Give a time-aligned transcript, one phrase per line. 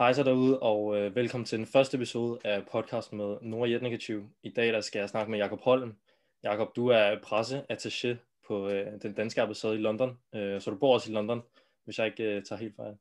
[0.00, 4.28] Hej så derude, og øh, velkommen til den første episode af podcasten med Nora Jetnikativ.
[4.42, 5.96] I dag der skal jeg snakke med Jakob Holm.
[6.42, 8.16] Jakob, du er presseattaché
[8.46, 11.42] på øh, den danske ambassade i London, øh, så du bor også i London,
[11.84, 12.96] hvis jeg ikke øh, tager helt fejl.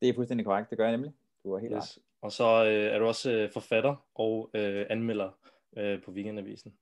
[0.00, 1.12] Det er fuldstændig korrekt, det gør jeg nemlig.
[1.44, 1.78] Du er helt yes.
[1.78, 2.02] ret.
[2.20, 5.30] Og så øh, er du også øh, forfatter og øh, anmelder
[5.76, 6.74] øh, på Weekendavisen.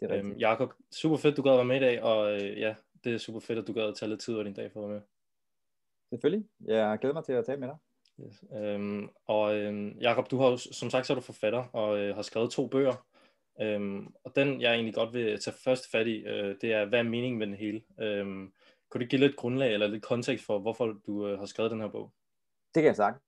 [0.00, 0.32] Det er rigtigt.
[0.32, 3.14] Øhm, Jakob, super fedt, du gad at være med i dag, og øh, ja, det
[3.14, 4.90] er super fedt, at du gad at tage lidt tid over din dag for at
[4.90, 5.06] være med.
[6.08, 6.48] Selvfølgelig.
[6.64, 7.76] Jeg glæder mig til at tale med dig.
[8.26, 8.44] Yes.
[8.56, 12.14] Øhm, og øhm, Jakob, du har jo, som sagt, så er du forfatter og øh,
[12.14, 13.06] har skrevet to bøger.
[13.60, 16.98] Øhm, og den, jeg egentlig godt vil tage først fat i, øh, det er, hvad
[16.98, 17.82] er meningen med den hele?
[18.00, 18.52] Øhm,
[18.88, 21.80] kunne du give lidt grundlag eller lidt kontekst for, hvorfor du øh, har skrevet den
[21.80, 22.12] her bog?
[22.74, 23.22] Det kan jeg sagt.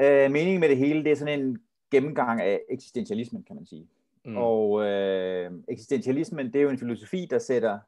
[0.00, 1.58] Øh, meningen med det hele, det er sådan en
[1.90, 3.88] gennemgang af eksistentialismen, kan man sige.
[4.24, 4.36] Mm.
[4.36, 7.78] Og øh, eksistentialismen, det er jo en filosofi, der sætter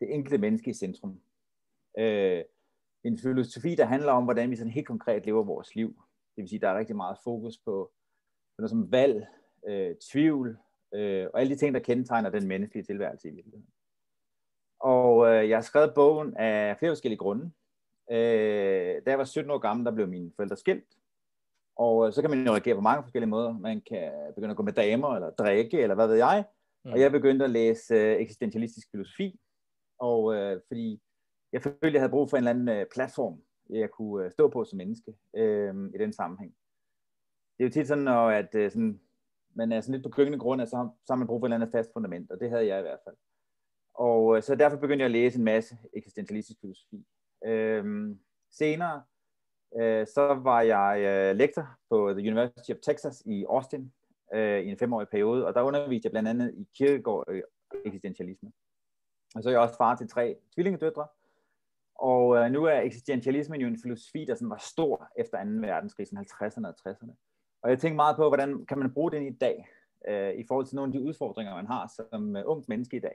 [0.00, 1.20] det enkelte menneske i centrum.
[1.98, 2.42] Øh,
[3.04, 5.88] en filosofi, der handler om, hvordan vi sådan helt konkret lever vores liv.
[6.36, 7.92] Det vil sige, der er rigtig meget fokus på,
[8.58, 9.26] noget som valg,
[9.68, 10.58] øh, tvivl,
[10.94, 13.66] øh, og alle de ting, der kendetegner den menneskelige tilværelse i virkeligheden.
[14.80, 17.50] Og øh, jeg har skrevet bogen af flere forskellige grunde.
[18.10, 20.98] Øh, da jeg var 17 år gammel, der blev mine forældre skilt.
[21.76, 23.58] Og øh, så kan man jo reagere på mange forskellige måder.
[23.58, 26.44] Man kan begynde at gå med damer, eller drikke, eller hvad ved jeg.
[26.84, 26.92] Mm.
[26.92, 29.40] Og jeg begyndte at læse øh, eksistentialistisk filosofi.
[29.98, 31.00] Og øh, fordi
[31.52, 34.32] jeg følte, at jeg havde brug for en eller anden øh, platform, jeg kunne øh,
[34.32, 36.54] stå på som menneske øh, i den sammenhæng.
[37.58, 39.00] Det er jo tit sådan, når at, øh, sådan,
[39.54, 41.48] man er sådan lidt på gyngende grund, at så, så har man brug for et
[41.48, 43.16] eller andet fast fundament, og det havde jeg i hvert fald.
[43.94, 47.06] Og øh, så derfor begyndte jeg at læse en masse eksistentialistisk filosofi.
[47.44, 48.16] Øh,
[48.50, 49.02] senere,
[49.80, 53.92] øh, så var jeg øh, lektor på The University of Texas i Austin
[54.34, 57.42] øh, i en femårig periode, og der underviste jeg blandt andet i kirkegård øh,
[57.84, 58.52] eksistentialisme.
[59.34, 61.06] Og så er jeg også far til tre tvillingedøtre,
[62.02, 65.50] og øh, nu er eksistentialismen jo en filosofi, der sådan var stor efter 2.
[65.50, 67.14] verdenskrig, sådan 50'erne og 60'erne.
[67.62, 69.68] Og jeg tænker meget på, hvordan kan man bruge den i dag,
[70.08, 73.00] øh, i forhold til nogle af de udfordringer, man har som uh, ungt menneske i
[73.00, 73.14] dag.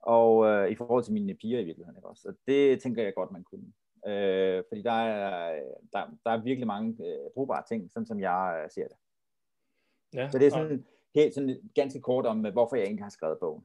[0.00, 1.96] Og øh, i forhold til mine piger i virkeligheden.
[1.96, 2.28] Ikke også?
[2.28, 3.72] Og det tænker jeg godt, man kunne.
[4.06, 5.62] Øh, fordi der er,
[5.92, 8.96] der, der er virkelig mange øh, brugbare ting, sådan som jeg øh, ser det.
[10.14, 13.38] Ja, så det er sådan, helt sådan ganske kort om, hvorfor jeg egentlig har skrevet
[13.40, 13.64] bogen.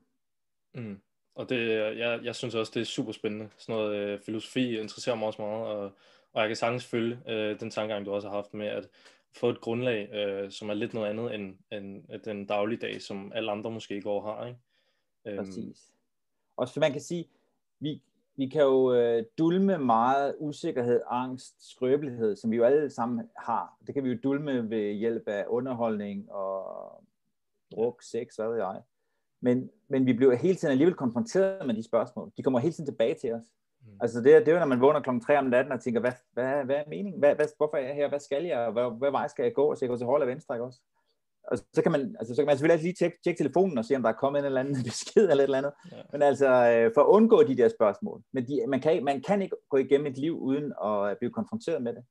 [0.76, 1.02] Mm.
[1.42, 3.50] Og det, jeg, jeg synes også, det er super spændende.
[3.58, 5.92] Sådan noget øh, filosofi interesserer mig også meget, og,
[6.34, 8.90] og jeg kan sagtens følge øh, den tankegang, du også har haft med at
[9.36, 13.52] få et grundlag, øh, som er lidt noget andet end, end den dagligdag, som alle
[13.52, 14.46] andre måske går og har.
[14.46, 14.60] Ikke?
[15.26, 15.46] Øhm.
[15.46, 15.94] Præcis.
[16.58, 17.30] Og så man kan sige,
[17.80, 18.02] vi,
[18.36, 23.78] vi kan jo øh, dulme meget usikkerhed, angst, skrøbelighed, som vi jo alle sammen har.
[23.88, 27.04] Det kan vi jo dulme ved hjælp af underholdning og
[27.76, 28.82] druk, sex, hvad ved jeg.
[29.42, 32.32] Men, men vi bliver hele tiden alligevel konfronteret med de spørgsmål.
[32.38, 33.44] De kommer hele tiden tilbage til os.
[33.82, 33.98] Mm.
[34.02, 36.12] Altså det, det er jo, når man vågner klokken 3 om natten og tænker, hvad,
[36.34, 37.20] hvad, hvad er meningen?
[37.20, 38.10] Hvad, hvad, hvorfor er jeg her?
[38.10, 38.72] Hvad skal jeg?
[38.72, 39.76] Hvad, hvad vej skal jeg gå?
[39.76, 40.82] Så jeg går til højre eller venstre, ikke også?
[41.44, 43.86] Og så kan man, altså, så kan man selvfølgelig altid lige tjekke, tjekke telefonen og
[43.86, 45.74] se, om der er kommet en eller anden besked eller et eller andet.
[45.92, 46.02] Ja.
[46.12, 48.22] Men altså, øh, for at undgå de der spørgsmål.
[48.34, 51.82] Men de, man, kan, man kan ikke gå igennem et liv uden at blive konfronteret
[51.84, 52.04] med det.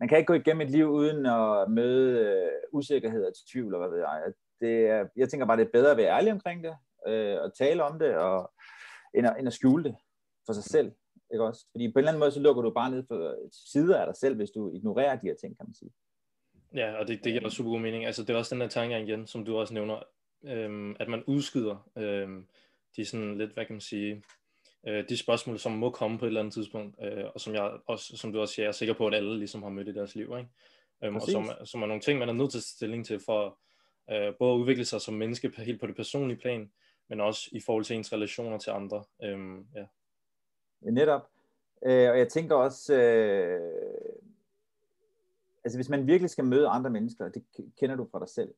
[0.00, 3.80] Man kan ikke gå igennem et liv uden at møde øh, usikkerhed og tvivl, og
[3.80, 4.32] hvad ved jeg.
[4.60, 6.76] Det, jeg tænker bare, det er bedre at være ærlig omkring det,
[7.06, 8.52] øh, og tale om det, og,
[9.14, 9.96] end, at, end at skjule det
[10.46, 10.92] for sig selv.
[11.32, 11.66] Ikke også?
[11.72, 14.16] Fordi på en eller anden måde, så lukker du bare ned for sider af dig
[14.16, 15.90] selv, hvis du ignorerer de her ting, kan man sige.
[16.74, 18.06] Ja, og det, det giver super god mening.
[18.06, 20.02] Altså, det er også den der tanke igen, som du også nævner,
[20.44, 22.46] øhm, at man udskyder øhm,
[22.96, 24.22] de sådan lidt, hvad kan man sige,
[24.86, 27.78] øh, de spørgsmål, som må komme på et eller andet tidspunkt, øh, og som jeg
[27.86, 30.14] også, som du også siger, er sikker på, at alle ligesom har mødt i deres
[30.14, 30.50] liv, ikke?
[31.04, 33.58] Øhm, og som, som er nogle ting, man er nødt til at stilling til for
[34.10, 36.70] øh, både at udvikle sig som menneske helt på det personlige plan,
[37.08, 39.04] men også i forhold til ens relationer til andre.
[39.22, 39.86] Øhm, ja.
[40.84, 41.28] ja, netop.
[41.86, 43.60] Øh, og jeg tænker også, øh,
[45.64, 47.44] altså hvis man virkelig skal møde andre mennesker, det
[47.78, 48.54] kender du fra dig selv,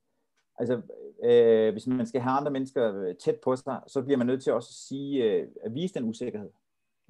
[0.59, 0.81] altså
[1.25, 4.43] øh, hvis man skal have andre mennesker øh, tæt på sig, så bliver man nødt
[4.43, 6.51] til også at sige, øh, at vise den usikkerhed.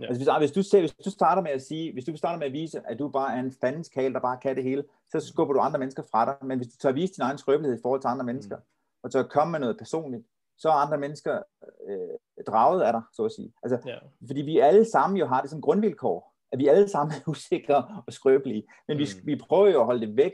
[0.03, 0.07] Ja.
[0.07, 2.39] Altså hvis, ah, hvis, du ser, hvis du starter med at sige, hvis du starter
[2.39, 4.85] med at vise, at du bare er en fandens kale, der bare kan det hele,
[5.11, 6.37] så skubber du andre mennesker fra dig.
[6.43, 8.63] Men hvis du tager at vise din egen skrøbelighed i forhold til andre mennesker, mm.
[9.03, 10.27] og at komme med noget personligt,
[10.59, 11.43] så er andre mennesker
[11.89, 13.53] øh, draget af dig, så at sige.
[13.63, 13.97] Altså, ja.
[14.27, 18.03] Fordi vi alle sammen jo har det som grundvilkår, at vi alle sammen er usikre
[18.07, 18.65] og skrøbelige.
[18.89, 19.01] Men mm.
[19.01, 20.33] vi, vi prøver jo at holde det væk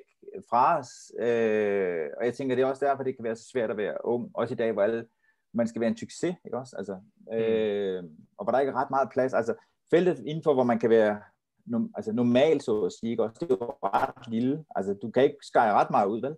[0.50, 0.88] fra os,
[1.18, 4.04] øh, og jeg tænker, det er også derfor, det kan være så svært at være
[4.04, 5.06] ung, også i dag, hvor alle,
[5.52, 6.76] man skal være en succes, ikke også?
[6.76, 7.00] Altså,
[7.32, 8.04] øh,
[8.38, 9.34] og hvor der ikke er ret meget plads.
[9.34, 9.54] Altså,
[9.90, 11.22] feltet indenfor, hvor man kan være
[11.66, 13.36] no, altså normal, så at sige, ikke også?
[13.40, 14.64] det er jo ret lille.
[14.76, 16.36] Altså, du kan ikke skære ret meget ud, vel?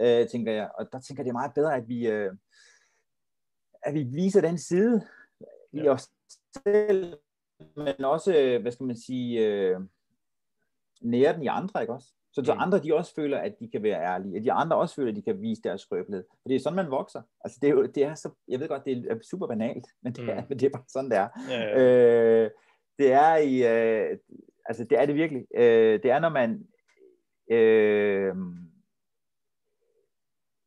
[0.00, 0.70] Øh, tænker jeg.
[0.78, 2.32] Og der tænker jeg, det er meget bedre, at vi, øh,
[3.82, 5.06] at vi viser den side
[5.74, 5.82] ja.
[5.82, 6.10] i os
[6.64, 7.18] selv,
[7.76, 9.80] men også, hvad skal man sige, øh,
[11.00, 12.14] nære den i andre, ikke også?
[12.38, 12.60] Så, så mm.
[12.60, 15.16] andre de også føler, at de kan være ærlige, at de andre også føler, at
[15.16, 16.24] de kan vise deres skrøbelighed.
[16.42, 17.22] For det er sådan, man vokser.
[17.44, 20.12] Altså, det er jo, det er så, jeg ved godt, det er super banalt, men
[20.12, 20.46] det er, mm.
[20.48, 21.28] men det er bare sådan, det er.
[21.50, 22.44] Ja, ja.
[22.44, 22.50] Øh,
[22.98, 24.18] det er i, øh,
[24.64, 25.46] altså det er det virkelig.
[25.54, 26.66] Øh, det er, når man
[27.50, 28.34] øh,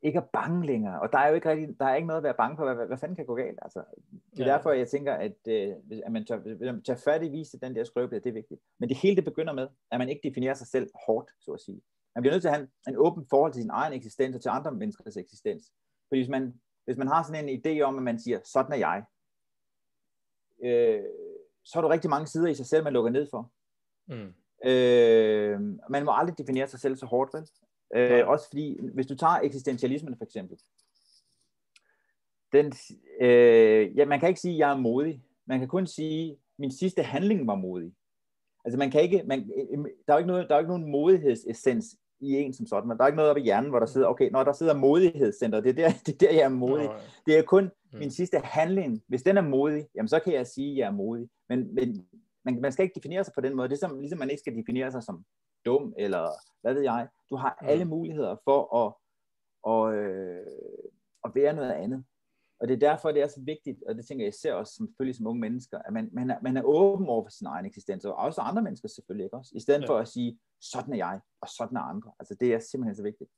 [0.01, 1.01] ikke er bange længere.
[1.01, 2.75] Og der er jo ikke rigtig, der er ikke noget at være bange for, hvad,
[2.75, 3.59] hvad, hvad fanden kan gå galt.
[3.61, 3.83] Altså,
[4.31, 4.51] det er ja.
[4.51, 5.73] derfor, jeg tænker, at, øh,
[6.05, 8.61] at man tager, tager fat i vise den der skrøbelighed, det er vigtigt.
[8.79, 11.61] Men det hele det begynder med, at man ikke definerer sig selv hårdt, så at
[11.61, 11.81] sige.
[12.15, 14.41] Man bliver nødt til at have en, en åben forhold til sin egen eksistens og
[14.41, 15.71] til andre menneskers eksistens.
[16.07, 18.77] Fordi hvis man, hvis man har sådan en idé om, at man siger, sådan er
[18.77, 19.03] jeg,
[20.63, 21.03] øh,
[21.63, 23.51] så er der rigtig mange sider i sig selv, man lukker ned for.
[24.07, 24.33] Mm.
[24.65, 25.59] Øh,
[25.89, 27.47] man må aldrig definere sig selv så hårdt, vel?
[27.95, 30.57] Øh, også fordi, hvis du tager eksistentialismen for eksempel,
[32.53, 32.73] den,
[33.21, 35.23] øh, ja, man kan ikke sige, at jeg er modig.
[35.45, 37.93] Man kan kun sige, at min sidste handling var modig.
[38.65, 39.49] Altså man kan ikke, man,
[40.07, 42.87] der er jo ikke, noget, der er ikke nogen modighedsessens i en som sådan.
[42.87, 44.73] Men der er ikke noget oppe i hjernen, hvor der sidder, okay, når der sidder
[44.73, 46.85] modighedscenter, det er der, det er der jeg er modig.
[46.85, 46.97] Nå, ja.
[47.25, 47.99] Det er kun mm.
[47.99, 49.03] min sidste handling.
[49.07, 51.29] Hvis den er modig, jamen så kan jeg sige, at jeg er modig.
[51.49, 52.07] Men, men
[52.45, 53.69] man, man skal ikke definere sig på den måde.
[53.69, 55.25] Det er som, ligesom man ikke skal definere sig som
[55.65, 56.29] dum, eller
[56.61, 57.07] hvad ved jeg.
[57.31, 57.67] Du har mm.
[57.67, 58.93] alle muligheder for at,
[59.63, 60.45] og, øh,
[61.25, 62.03] at være noget andet.
[62.59, 64.87] Og det er derfor, det er så vigtigt, og det tænker jeg især også som,
[64.87, 67.65] selvfølgelig som unge mennesker, at man, man, er, man er åben over for sin egen
[67.65, 69.87] eksistens, og også andre mennesker selvfølgelig ikke også, i stedet ja.
[69.87, 72.11] for at sige, sådan er jeg, og sådan er andre.
[72.19, 73.29] Altså det er simpelthen så vigtigt.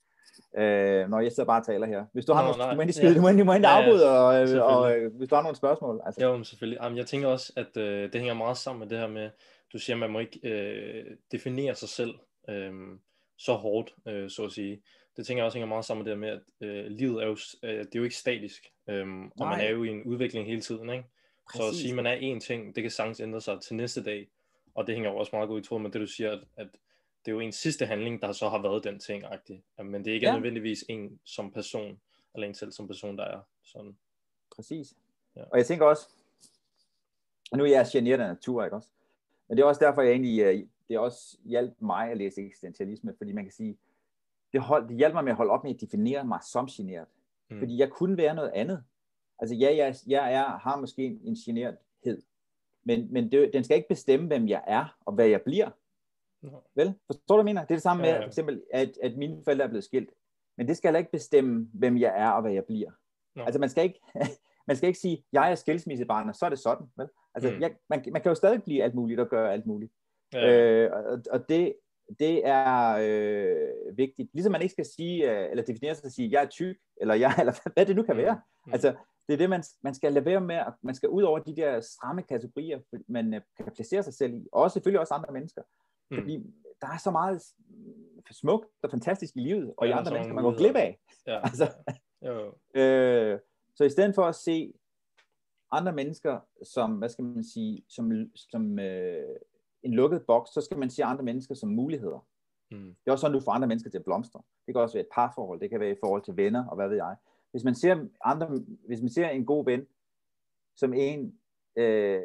[0.58, 2.06] Øh, når jeg så bare taler her.
[2.14, 3.18] Hvis du har Nå, nogle, du må endelig skyde, ja.
[3.18, 6.02] du må endelig, må endelig afbryde, og, ja, og, og, hvis du har nogle spørgsmål.
[6.06, 6.26] Altså.
[6.26, 6.80] Jo, selvfølgelig.
[6.84, 9.30] Jamen, jeg tænker også, at øh, det hænger meget sammen med det her med,
[9.74, 12.14] du siger, at man må ikke øh, definere sig selv
[12.50, 12.74] øh,
[13.38, 14.82] så hårdt, øh, så at sige
[15.18, 17.38] det tænker jeg også hænger meget sammen med det med, at øh, livet er jo,
[17.64, 20.62] øh, det er jo ikke statisk, øhm, og man er jo i en udvikling hele
[20.62, 21.06] tiden, ikke?
[21.48, 21.62] Præcis.
[21.62, 24.04] Så at sige, at man er én ting, det kan sagtens ændre sig til næste
[24.04, 24.30] dag,
[24.76, 26.68] og det hænger jo også meget godt i tråd med det, du siger, at, at
[27.26, 29.84] det er jo en sidste handling, der så har været den ting -agtig.
[29.84, 30.34] men det er ikke ja.
[30.34, 32.00] nødvendigvis en som person,
[32.36, 33.98] eller en selv som person, der er sådan.
[34.56, 34.94] Præcis.
[35.36, 35.44] Ja.
[35.44, 36.10] Og jeg tænker også,
[37.52, 38.90] og nu er jeg generet af natur, ikke også?
[39.48, 43.14] Men det er også derfor, jeg egentlig, øh, det også hjælp mig at læse eksistentialisme,
[43.18, 43.78] fordi man kan sige,
[44.54, 47.08] det, hold, det hjalp mig med at holde op med at definere mig som generet.
[47.50, 47.60] Mm.
[47.60, 48.84] Fordi jeg kunne være noget andet.
[49.40, 51.68] Altså ja, jeg, jeg er, har måske en, en
[52.84, 55.70] men, men det, den skal ikke bestemme, hvem jeg er og hvad jeg bliver.
[56.42, 56.50] Mm.
[56.76, 56.94] Vel?
[57.06, 57.62] Forstår du, hvad jeg mener?
[57.62, 60.10] Det er det samme med, for eksempel, at, at mine forældre er blevet skilt.
[60.58, 62.92] Men det skal heller ikke bestemme, hvem jeg er og hvad jeg bliver.
[63.36, 63.44] No.
[63.44, 64.00] Altså man skal ikke,
[64.68, 66.88] man skal ikke sige, jeg er skilsmissebarn, og så er det sådan.
[66.96, 67.08] Vel?
[67.36, 67.62] Altså, mm.
[67.62, 69.92] jeg, man, man kan jo stadig blive alt muligt og gøre alt muligt.
[70.34, 70.86] Ja.
[70.86, 71.74] Øh, og, og det,
[72.20, 74.30] det er øh, vigtigt.
[74.34, 77.14] Ligesom man ikke skal sige, øh, eller definere sig at sige, jeg er tyk, eller
[77.14, 78.22] jeg, eller hvad det nu kan mm.
[78.22, 78.42] være.
[78.66, 78.74] Mm.
[78.74, 78.96] Altså,
[79.28, 81.56] det er det, man, man skal lade være med, at man skal ud over de
[81.56, 85.62] der stramme kategorier, man øh, kan placere sig selv i, og selvfølgelig også andre mennesker.
[86.12, 86.18] Mm.
[86.18, 86.38] Fordi
[86.82, 87.42] der er så meget
[88.32, 91.00] smukt og fantastisk i livet, og ja, i andre mennesker, man går glip af.
[91.28, 91.40] Ja.
[91.50, 91.72] altså,
[92.22, 92.56] jo.
[92.82, 93.40] øh,
[93.76, 94.74] så i stedet for at se
[95.72, 99.36] andre mennesker som, hvad skal man sige, som, som øh,
[99.84, 102.28] en lukket boks, så skal man se andre mennesker som muligheder.
[102.72, 102.86] Mm.
[102.86, 104.42] Det er også sådan, du får andre mennesker til at blomstre.
[104.66, 106.90] Det kan også være et parforhold, det kan være i forhold til venner, og hvad
[106.90, 107.16] ved jeg.
[107.52, 108.48] Hvis man ser, andre,
[108.88, 109.88] hvis man ser en god ven,
[110.76, 111.40] som en,
[111.78, 112.22] øh,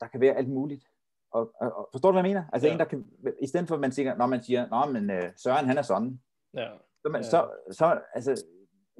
[0.00, 0.84] der kan være alt muligt,
[1.30, 2.44] og, og, og forstår du, hvad jeg mener?
[2.52, 2.72] Altså ja.
[2.72, 3.06] en, der kan,
[3.42, 5.82] i stedet for, at man siger, når man siger, nå, men øh, Søren, han er
[5.82, 6.20] sådan,
[6.54, 6.68] ja.
[7.02, 7.28] Så, man, ja.
[7.28, 8.44] så, så, altså,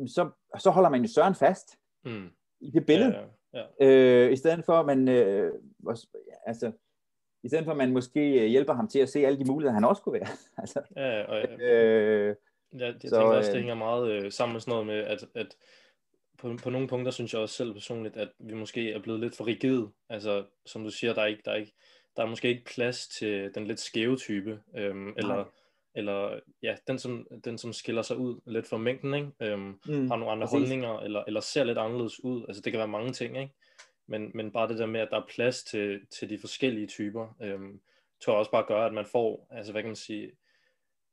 [0.07, 2.29] så, så holder man jo Søren fast mm.
[2.61, 3.15] i det billede.
[3.15, 3.65] Ja, ja.
[3.81, 4.27] Ja.
[4.27, 5.53] Øh, I stedet for, at man, øh,
[6.47, 6.73] altså,
[7.43, 9.75] i stedet for at man måske øh, hjælper ham til at se alle de muligheder,
[9.75, 10.29] han også kunne være.
[10.63, 12.37] altså, ja, og, øh,
[12.79, 14.97] ja, jeg så, tænker også, det øh, hænger meget øh, sammen med sådan noget med,
[14.97, 15.57] at, at
[16.39, 19.37] på, på nogle punkter synes jeg også selv personligt, at vi måske er blevet lidt
[19.37, 19.89] for rigide.
[20.09, 21.73] Altså, som du siger, der er, ikke, der er, ikke,
[22.17, 25.45] der er måske ikke plads til den lidt skæve type, øhm, eller,
[25.95, 29.31] eller ja, den som, den, som skiller sig ud lidt fra mængden, ikke?
[29.41, 30.59] Øhm, mm, har nogle andre præcis.
[30.59, 32.45] holdninger, eller, eller ser lidt anderledes ud.
[32.49, 33.55] Altså, det kan være mange ting, ikke?
[34.09, 37.37] Men, men bare det der med, at der er plads til, til de forskellige typer,
[37.43, 37.81] øhm,
[38.21, 40.33] tror jeg også bare gør, at man får, altså hvad kan man sige,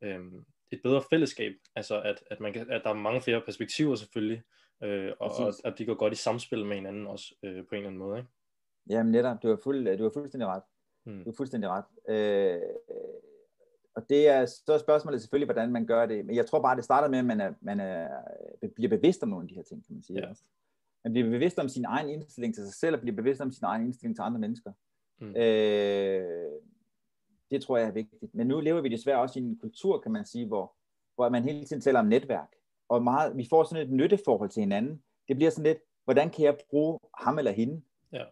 [0.02, 3.96] øhm, et bedre fællesskab, altså at, at, man kan, at der er mange flere perspektiver
[3.96, 4.44] selvfølgelig,
[4.84, 7.78] øh, og, og at de går godt i samspil med hinanden også øh, på en
[7.78, 8.18] eller anden måde.
[8.18, 8.30] Ikke?
[8.90, 10.64] Jamen netop, du har, fuld, du har fuldstændig ret.
[11.04, 11.24] Hmm.
[11.24, 11.86] Du har fuldstændig ret.
[12.10, 12.62] Øh,
[13.96, 16.25] og det er, så spørgsmålet selvfølgelig, hvordan man gør det.
[16.25, 18.08] Men jeg tror bare, det starter med, at man, er, man er,
[18.75, 20.20] bliver bevidst om nogle af de her ting, kan man sige.
[20.20, 20.34] Ja.
[21.05, 23.63] Man bliver bevidst om sin egen indstilling til sig selv, og bliver bevidst om sin
[23.63, 24.71] egen indstilling til andre mennesker.
[25.21, 25.35] Mm.
[25.35, 26.51] Øh,
[27.51, 28.35] det tror jeg er vigtigt.
[28.35, 30.75] Men nu lever vi desværre også i en kultur, kan man sige, hvor,
[31.15, 32.47] hvor man hele tiden taler om netværk.
[32.89, 35.03] Og meget, vi får sådan et nytteforhold til hinanden.
[35.27, 37.81] Det bliver sådan lidt, hvordan kan jeg bruge ham eller hende?
[38.13, 38.24] Ja.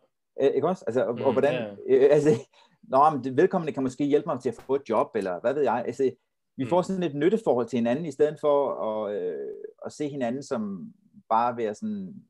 [0.42, 0.84] Øh, ikke også?
[0.88, 1.78] Altså, og, mm, og hvordan, yeah.
[2.04, 2.30] øh, altså,
[2.84, 5.64] nå, men vedkommende kan måske hjælpe mig til at få et job, eller hvad ved
[5.64, 5.84] jeg.
[5.88, 6.12] Altså,
[6.58, 6.84] vi får mm.
[6.84, 9.54] sådan et nytteforhold til hinanden, i stedet for at, øh,
[9.86, 10.94] at se hinanden som
[11.30, 12.24] bare være sådan,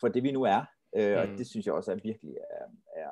[0.00, 0.64] for det vi nu er.
[0.96, 1.18] Øh, mm.
[1.18, 2.64] Og det synes jeg også er virkelig er,
[2.96, 3.10] er,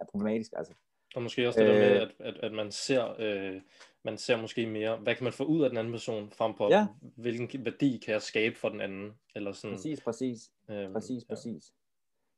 [0.00, 0.52] er problematisk.
[0.56, 0.72] Altså.
[1.14, 2.02] Og måske også det øh, der med, øh.
[2.02, 3.60] at, at, at man ser øh,
[4.08, 6.68] man ser måske mere, hvad kan man få ud af den anden person, frem på,
[6.70, 6.86] ja.
[7.16, 9.76] hvilken værdi kan jeg skabe for den anden, eller sådan.
[9.76, 11.34] Præcis, præcis, øhm, præcis, ja.
[11.34, 11.72] præcis.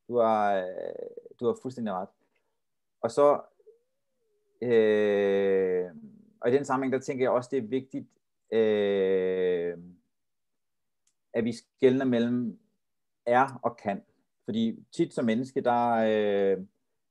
[0.09, 0.65] Du har, øh,
[1.41, 2.09] du har fuldstændig ret.
[3.03, 3.41] Og så,
[4.63, 5.91] øh,
[6.41, 8.09] og i den sammenhæng, der tænker jeg også, det er vigtigt,
[8.53, 9.79] øh,
[11.33, 12.59] at vi skældner mellem
[13.27, 14.03] er og kan.
[14.45, 16.65] Fordi tit som menneske, der, øh,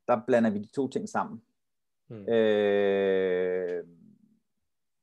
[0.07, 1.41] der blander vi de to ting sammen.
[2.09, 2.29] Mm.
[2.29, 3.85] Øh,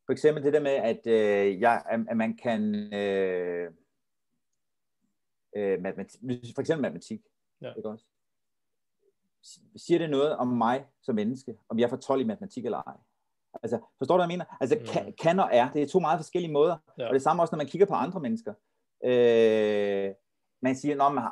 [0.07, 3.71] for eksempel det der med, at, øh, jeg, at man kan øh,
[5.57, 6.21] øh, matematik,
[6.55, 7.21] for eksempel matematik,
[7.61, 7.73] ja.
[7.77, 8.05] ikke også?
[9.77, 12.97] Siger det noget om mig som menneske, om jeg får 12 i matematik eller ej?
[13.63, 14.57] Altså, forstår du, hvad jeg mener?
[14.61, 14.87] Altså, mm.
[14.87, 16.77] kan, kan og er, det er to meget forskellige måder.
[16.99, 17.09] Ja.
[17.09, 18.55] Og det samme også, når man kigger på andre mennesker.
[19.05, 20.15] Øh,
[20.63, 21.25] man siger, at man,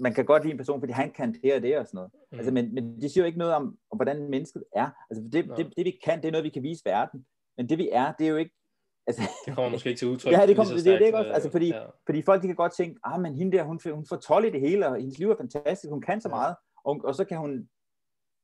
[0.00, 2.10] man kan godt lide en person, fordi han kan det og det og sådan noget.
[2.32, 2.38] Mm.
[2.38, 4.90] Altså, men, men det siger jo ikke noget om, om hvordan mennesket er.
[5.10, 7.26] Altså, det, det, det, vi kan, det er noget, vi kan vise verden.
[7.56, 8.54] Men det vi er, det er jo ikke...
[9.06, 10.32] Altså, det kommer måske ikke til udtryk.
[10.32, 11.32] ja, det, kommer, det, det, det, ikke også.
[11.32, 11.84] Altså, fordi, ja.
[12.06, 14.50] fordi folk de kan godt tænke, ah, men hende der, hun, hun får 12 i
[14.50, 17.38] det hele, og hendes liv er fantastisk, hun kan så meget, og, og så kan
[17.38, 17.68] hun...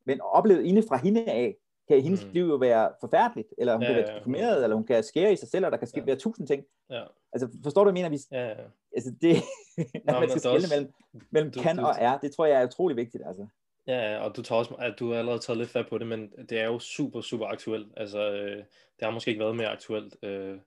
[0.06, 1.56] Men oplevet inde fra hende af,
[1.88, 2.30] kan hendes mm.
[2.32, 4.62] liv jo være forfærdeligt, eller hun ja, kan være deprimeret, ja.
[4.62, 6.04] eller hun kan skære i sig selv, og der kan ske ja.
[6.04, 6.64] være tusind ting.
[6.90, 7.02] Ja.
[7.32, 8.18] Altså, forstår du, hvad jeg mener?
[8.30, 8.64] Vi, ja, ja.
[8.96, 9.36] Altså, det,
[10.06, 10.92] Nå, man skal skille mellem,
[11.30, 13.46] mellem du, kan du, og er, det tror jeg er utrolig vigtigt, altså.
[13.86, 16.32] Ja, og du tager også, at du har allerede taget lidt fat på det, men
[16.48, 17.92] det er jo super, super aktuelt.
[17.96, 20.58] Altså, øh, det har måske ikke været mere aktuelt, øh,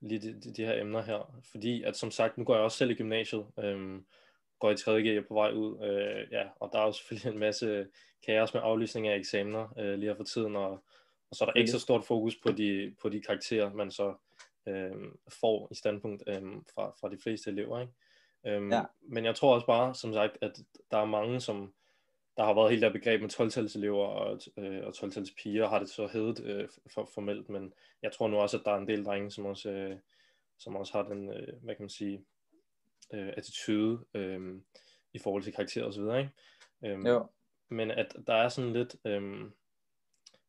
[0.00, 1.40] lige de, de, de her emner her.
[1.50, 4.00] Fordi, at som sagt, nu går jeg også selv i gymnasiet, øh,
[4.62, 5.02] går i 3.
[5.02, 7.86] G på vej ud, øh, ja, og der er jo selvfølgelig en masse
[8.26, 10.70] kaos med aflysning af eksamener øh, lige her for tiden, og,
[11.30, 14.14] og så er der ikke så stort fokus på de, på de karakterer, man så
[14.68, 14.92] øh,
[15.40, 16.42] får i standpunkt øh,
[16.74, 17.80] fra, fra de fleste elever.
[17.80, 17.92] Ikke?
[18.46, 18.82] Øh, ja.
[19.02, 20.52] Men jeg tror også bare, som sagt, at
[20.90, 21.74] der er mange, som
[22.36, 25.78] der har været helt der begreb med 12-tals elever og, øh, og 12-tals piger, har
[25.78, 28.88] det så heddet øh, for, formelt, men jeg tror nu også, at der er en
[28.88, 29.96] del drenge, som også, øh,
[30.58, 32.24] som også har den, øh, hvad kan man sige,
[33.12, 34.60] øh, attitude øh,
[35.12, 36.32] i forhold til karakterer og så videre, ikke?
[36.84, 37.26] Øhm, jo.
[37.70, 39.22] Men at der er sådan lidt, øh,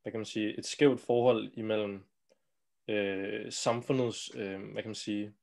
[0.01, 2.03] hvad kan man sige, et skævt forhold imellem
[2.87, 5.33] øh, samfundets, øh, hvad kan man sige,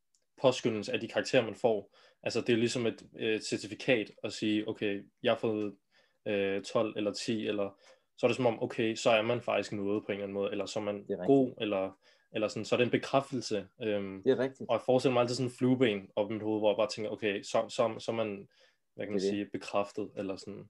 [0.42, 1.96] påskyndelse af de karakterer, man får.
[2.22, 5.76] Altså det er ligesom et, et certifikat at sige, okay, jeg har fået
[6.28, 7.80] øh, 12 eller 10, eller
[8.18, 10.34] så er det som om, okay, så er man faktisk noget på en eller anden
[10.34, 11.98] måde, eller så er man er god, eller,
[12.32, 13.68] eller sådan, så er det en bekræftelse.
[13.82, 14.70] Øhm, det er rigtigt.
[14.70, 16.88] Og jeg forestiller mig altid sådan en flueben op i mit hoved, hvor jeg bare
[16.88, 18.48] tænker, okay, så, så, så er man,
[18.94, 20.68] hvad kan man sige, bekræftet, eller sådan.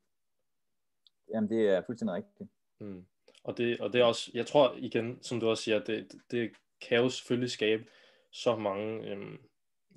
[1.34, 2.50] Jamen, det er fuldstændig rigtigt.
[2.80, 3.06] Mm.
[3.44, 6.50] Og, det, og det er også, jeg tror igen, som du også siger, det, det
[6.88, 7.84] kan jo selvfølgelig skabe
[8.32, 9.38] så mange øhm,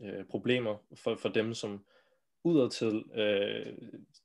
[0.03, 1.85] øh, problemer for, for dem, som
[2.43, 3.73] udadtil, øh,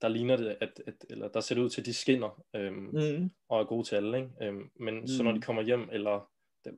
[0.02, 2.72] der ligner det, at, at, eller der ser det ud til, at de skinner øh,
[2.72, 3.30] mm.
[3.48, 4.18] og er gode til alle.
[4.18, 4.30] Ikke?
[4.42, 5.06] Øh, men mm.
[5.06, 5.42] så når de mm.
[5.42, 6.30] kommer hjem, eller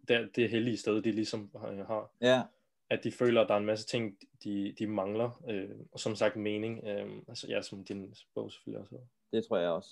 [0.09, 1.50] det, det hellige sted, de ligesom
[1.87, 2.42] har, ja.
[2.90, 6.14] at de føler, at der er en masse ting, de, de mangler, øh, og som
[6.14, 8.97] sagt mening, øh, altså ja, som din bog selvfølgelig også.
[9.32, 9.90] Det tror jeg også.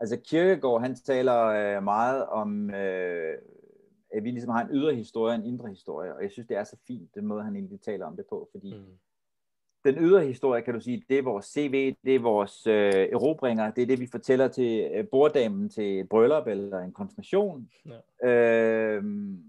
[0.00, 3.38] Altså Kierkegaard, han taler øh, meget om, øh,
[4.10, 6.56] at vi ligesom har en ydre historie og en indre historie, og jeg synes, det
[6.56, 8.98] er så fint, den måde, han egentlig taler om det på, fordi mm
[9.84, 13.70] den ydre historie, kan du sige, det er vores CV, det er vores øh, erobringer,
[13.70, 17.70] det er det, vi fortæller til øh, borddamen til et bryllup eller en konfirmation.
[17.86, 18.28] Ja.
[18.28, 19.02] Øh,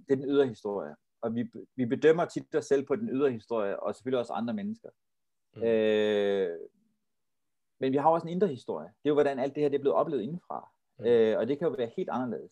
[0.07, 0.95] det er den ydre historie.
[1.21, 4.53] Og vi, vi bedømmer tit os selv på den ydre historie, og selvfølgelig også andre
[4.53, 4.89] mennesker.
[5.55, 5.63] Mm.
[5.63, 6.59] Øh,
[7.79, 8.87] men vi har også en indre historie.
[8.87, 10.69] Det er jo, hvordan alt det her det er blevet oplevet indenfra.
[10.99, 11.05] Mm.
[11.05, 12.51] Øh, og det kan jo være helt anderledes.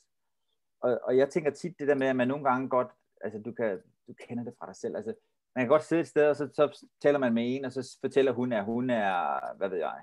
[0.82, 2.88] Og, og jeg tænker tit det der med, at man nogle gange godt,
[3.22, 5.14] altså du, kan, du kender det fra dig selv, altså
[5.56, 7.98] man kan godt sidde et sted, og så, så taler man med en, og så
[8.02, 10.02] fortæller hun, at hun er, hvad ved jeg,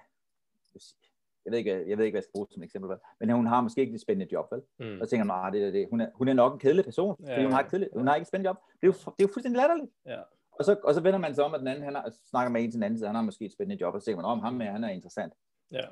[1.45, 3.61] jeg ved ikke, jeg ved ikke hvad jeg skal bruge som eksempel, men hun har
[3.61, 4.63] måske ikke et spændende job, vel?
[4.79, 5.01] Mm.
[5.01, 5.87] Og så tænker man, ah, det er det.
[5.91, 8.15] Hun, er, hun er nok en kedelig person, ja, fordi hun har, kedelig, hun har
[8.15, 8.57] ikke et spændende job.
[8.81, 9.91] Det er jo, det er jo fuldstændig latterligt.
[10.07, 10.21] Ja.
[10.59, 12.63] Og så, og så vender man sig om, at den anden han har, snakker med
[12.63, 14.31] en til den anden, så han har måske et spændende job, og så tænker man,
[14.31, 15.33] om ham er, han er interessant.
[15.73, 15.87] Ja.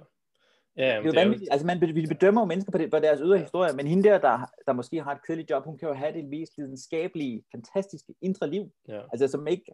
[0.78, 1.35] Ja, det det er jo...
[1.50, 4.18] Altså, man vi bedømmer jo mennesker på, det, på deres ydre historie, men hende der,
[4.18, 8.14] der, der måske har et kedeligt job, hun kan jo have det mest lidenskabelige, fantastiske
[8.20, 8.64] indre liv.
[8.88, 9.00] Ja.
[9.12, 9.73] Altså, som ikke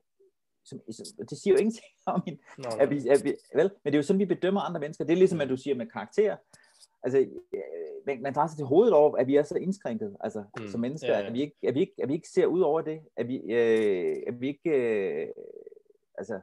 [0.65, 2.69] som, som, det siger jo ingenting om hende, no.
[2.81, 3.71] At vi, at vi, vel?
[3.85, 5.05] men det er jo sådan, vi bedømmer andre mennesker.
[5.05, 6.37] Det er ligesom, at du siger med karakter.
[7.03, 7.19] Altså,
[7.55, 7.61] øh,
[8.07, 10.69] man, man tager sig til hovedet over, at vi er så indskrænket, altså, mm.
[10.69, 11.27] som mennesker, ja, ja.
[11.27, 13.37] At, vi ikke, at, vi ikke, at vi ikke ser ud over det, at vi,
[13.37, 15.29] øh, at vi ikke øh,
[16.19, 16.41] altså,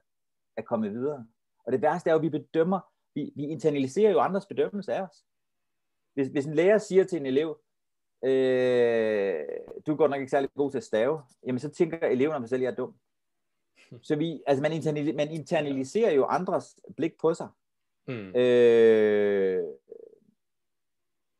[0.57, 1.25] er kommet videre.
[1.65, 2.79] Og det værste er jo, at vi bedømmer,
[3.15, 5.25] vi, vi internaliserer jo andres bedømmelse af os.
[6.13, 7.59] Hvis, hvis en lærer siger til en elev,
[8.23, 9.45] øh,
[9.85, 12.47] du er godt nok ikke særlig god til at stave, jamen så tænker eleverne på
[12.47, 12.95] selv, at jeg er dum.
[14.07, 17.47] Så vi, altså man, internaliserer, man internaliserer jo andres blik på sig.
[18.07, 18.35] Mm.
[18.35, 19.63] Øh,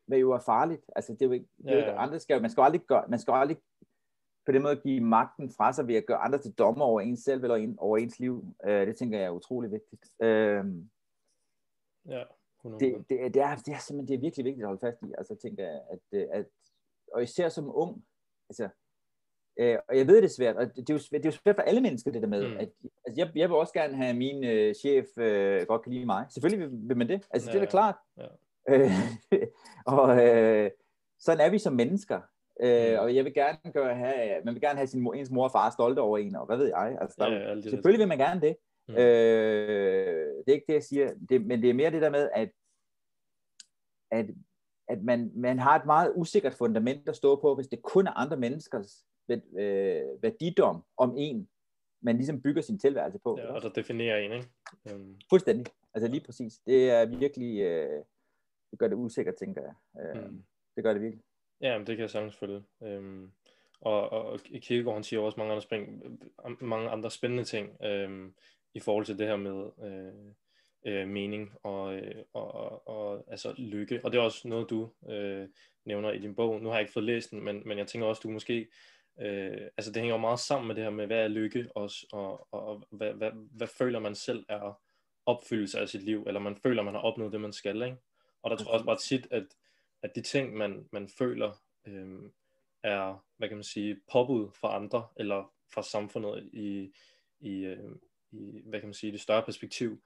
[0.07, 0.85] hvad jo er farligt.
[0.95, 3.05] Altså det er jo ikke, det er jo ikke andre skal, man skal aldrig gøre,
[3.09, 3.57] man skal aldrig
[4.45, 7.19] på den måde give magten fra sig ved at gøre andre til dommer over ens
[7.19, 8.45] selv eller over ens liv.
[8.65, 10.05] Øh, det tænker jeg er utrolig vigtigt.
[10.21, 10.65] Øh,
[12.07, 12.23] ja,
[12.65, 12.77] 100%.
[12.79, 15.13] det, det, det, er, det er simpelthen det er virkelig vigtigt at holde fast i.
[15.17, 16.45] Altså tænker jeg, at, at,
[17.13, 18.03] og især som ung,
[18.49, 18.69] altså,
[19.59, 21.39] øh, og jeg ved det er svært, og det er jo svært, det er jo
[21.43, 22.57] svært for alle mennesker det der med, mm.
[22.57, 22.69] at
[23.05, 26.25] altså, jeg, jeg vil også gerne have min øh, chef øh, godt kan lide mig.
[26.29, 27.95] Selvfølgelig vil, vil man det, altså ja, det er da klart.
[28.17, 28.27] Ja.
[28.69, 28.91] Øh,
[29.97, 30.71] og øh,
[31.19, 32.21] sådan er vi som mennesker.
[32.61, 32.99] Øh, mm.
[32.99, 35.51] og jeg vil gerne gøre, have, man vil gerne have sin mor, ens mor og
[35.51, 36.97] far stolte over en, og hvad ved jeg.
[37.01, 38.55] Altså, der, ja, ja, selvfølgelig vil man gerne det.
[38.91, 38.97] Mm.
[38.97, 41.13] Øh, det er ikke det, jeg siger.
[41.29, 42.51] Det, men det er mere det der med, at,
[44.11, 44.25] at,
[44.87, 48.11] at man, man har et meget usikkert fundament at stå på, hvis det kun er
[48.11, 51.49] andre menneskers øh, værdidom om en,
[52.01, 53.37] man ligesom bygger sin tilværelse på.
[53.39, 54.49] Ja, og der definerer en, ikke?
[54.93, 55.19] Um...
[55.29, 55.73] Fuldstændig.
[55.93, 56.57] Altså lige præcis.
[56.57, 58.03] Det er virkelig, øh,
[58.71, 59.73] det gør det usikkert, tænker jeg.
[60.01, 60.43] Øh, mm.
[60.75, 61.23] Det gør det virkelig.
[61.61, 62.63] Ja, men det kan jeg sagtens følge.
[62.83, 63.31] Øhm,
[63.81, 66.03] og, og Kierkegaard, han siger også mange andre, spring,
[66.61, 68.33] mange andre spændende ting øhm,
[68.73, 70.33] i forhold til det her med øh,
[70.85, 74.01] øh, mening og, øh, og, og, og altså lykke.
[74.03, 75.47] Og det er også noget, du øh,
[75.85, 76.61] nævner i din bog.
[76.61, 78.67] Nu har jeg ikke fået læst den, men, men jeg tænker også, du måske
[79.19, 82.07] Øh, altså det hænger jo meget sammen med det her med, hvad er lykke, også,
[82.11, 84.81] og, og, og hvad, hvad, hvad føler man selv er
[85.25, 87.81] opfyldelse af sit liv, eller man føler, man har opnået det, man skal.
[87.81, 87.97] Ikke?
[88.41, 89.47] Og der tror jeg også bare tit, at,
[90.03, 91.51] at de ting, man, man føler,
[91.87, 92.19] øh,
[92.83, 96.93] er, hvad kan man sige, påbud fra andre, eller fra samfundet i,
[97.39, 97.89] i, øh,
[98.31, 100.01] i hvad kan man sige, det større perspektiv.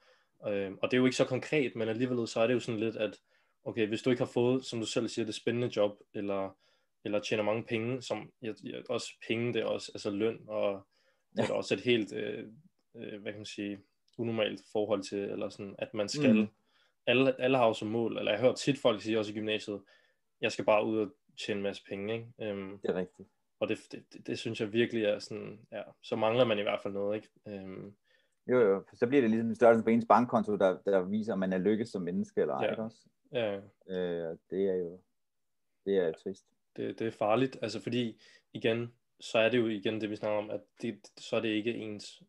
[0.47, 2.79] Øh, og det er jo ikke så konkret, men alligevel så er det jo sådan
[2.79, 3.19] lidt, at
[3.63, 6.55] okay, hvis du ikke har fået, som du selv siger, det spændende job, eller
[7.05, 8.55] eller tjener mange penge, som jeg,
[8.89, 10.87] også penge, det er også altså løn, og
[11.37, 12.47] det er også et helt, øh,
[12.95, 13.79] øh, hvad kan man sige,
[14.17, 16.47] unormalt forhold til, eller sådan, at man skal, mm.
[17.07, 19.81] alle, alle har jo som mål, eller jeg hører tit folk sige også i gymnasiet,
[20.41, 21.11] jeg skal bare ud og
[21.45, 22.51] tjene en masse penge, ikke?
[22.53, 23.29] Um, det er rigtigt.
[23.59, 26.61] Og det, det, det, det synes jeg virkelig er sådan, ja, så mangler man i
[26.61, 27.61] hvert fald noget, ikke?
[27.63, 27.95] Um,
[28.47, 31.53] jo, jo, så bliver det ligesom størrelsen på ens bankkonto, der, der viser, om man
[31.53, 32.83] er lykkes som menneske eller ej, ja.
[32.83, 33.09] også?
[33.31, 33.55] Ja.
[33.89, 34.99] Øh, det er jo,
[35.85, 38.21] det er trist det, det er farligt, altså fordi
[38.53, 41.49] igen, så er det jo igen det, vi snakker om, at det, så er det
[41.49, 42.23] ikke ens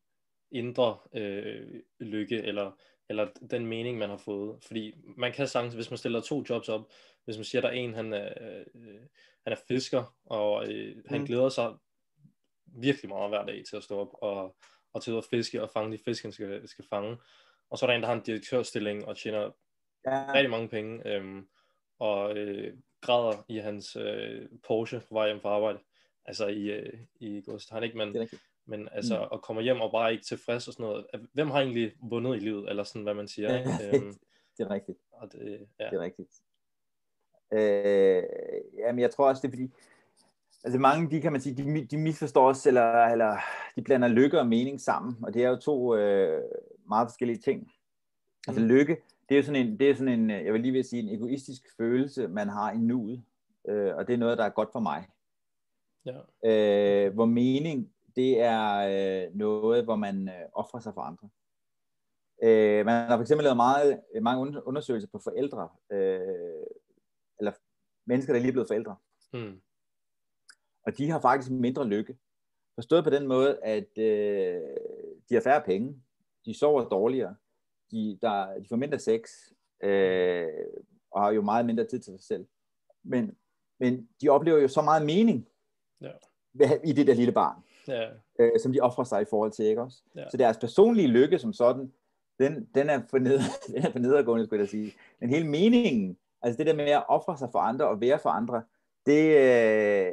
[0.50, 2.72] indre øh, lykke, eller,
[3.08, 4.64] eller den mening, man har fået.
[4.64, 6.92] Fordi man kan sagtens, hvis man stiller to jobs op,
[7.24, 9.00] hvis man siger, at der er en, han er, øh,
[9.44, 11.26] han er fisker, og øh, han mm.
[11.26, 11.74] glæder sig
[12.66, 14.56] virkelig meget hver dag til at stå op og,
[14.96, 17.16] og til at fiske og fange de fisk, han skal, skal fange.
[17.70, 19.50] Og så er der en, der har en direktørstilling og tjener
[20.06, 20.32] ja.
[20.32, 21.42] rigtig mange penge, øh,
[21.98, 25.78] og øh, græder i hans øh, Porsche på vej hjem fra arbejde.
[26.24, 28.28] Altså i, øh, i han ikke, men,
[28.66, 29.28] men altså mm.
[29.32, 31.06] at komme hjem og bare ikke tilfreds og sådan noget.
[31.32, 33.52] Hvem har egentlig vundet i livet, eller sådan hvad man siger.
[33.52, 34.14] Ja, øhm,
[34.58, 34.98] det er rigtigt.
[35.12, 35.84] Og det, ja.
[35.84, 36.30] det er rigtigt.
[37.52, 38.22] Øh,
[38.78, 39.70] jamen jeg tror også, det er fordi,
[40.66, 43.36] altså mange, de kan man sige, de, de misforstår os, eller, eller
[43.76, 46.42] de blander lykke og mening sammen, og det er jo to øh,
[46.88, 47.72] meget forskellige ting.
[48.48, 48.68] Altså mm.
[48.68, 48.96] lykke,
[49.28, 51.14] det er jo sådan en, det er sådan en, jeg vil lige vil sige, en
[51.14, 53.24] egoistisk følelse, man har i nuet,
[53.68, 55.06] øh, og det er noget, der er godt for mig.
[56.06, 56.18] Ja.
[56.44, 61.28] Øh, hvor mening, det er øh, noget, hvor man øh, offrer sig for andre.
[62.42, 66.66] Øh, man har for eksempel lavet meget, mange undersøgelser på forældre, øh,
[67.38, 67.52] eller
[68.06, 68.96] mennesker, der er lige blevet forældre.
[69.32, 69.60] Mm.
[70.86, 72.16] Og de har faktisk mindre lykke.
[72.74, 74.62] Forstået på den måde, at øh,
[75.28, 76.02] de har færre penge,
[76.46, 77.34] de sover dårligere,
[77.90, 79.20] de, der, de får mindre sex,
[79.82, 80.46] øh,
[81.10, 82.46] og har jo meget mindre tid til sig selv.
[83.02, 83.36] Men,
[83.80, 85.48] men de oplever jo så meget mening
[86.00, 86.10] ja.
[86.84, 88.10] i det der lille barn, ja.
[88.38, 90.02] øh, som de offrer sig i forhold til, ikke også?
[90.14, 90.30] Ja.
[90.30, 91.92] Så deres personlige lykke som sådan,
[92.38, 94.92] den, den, er for ned, den er for nedadgående, skulle jeg sige.
[95.20, 98.30] Men hele meningen, altså det der med at ofre sig for andre og være for
[98.30, 98.62] andre,
[99.06, 100.12] det, øh,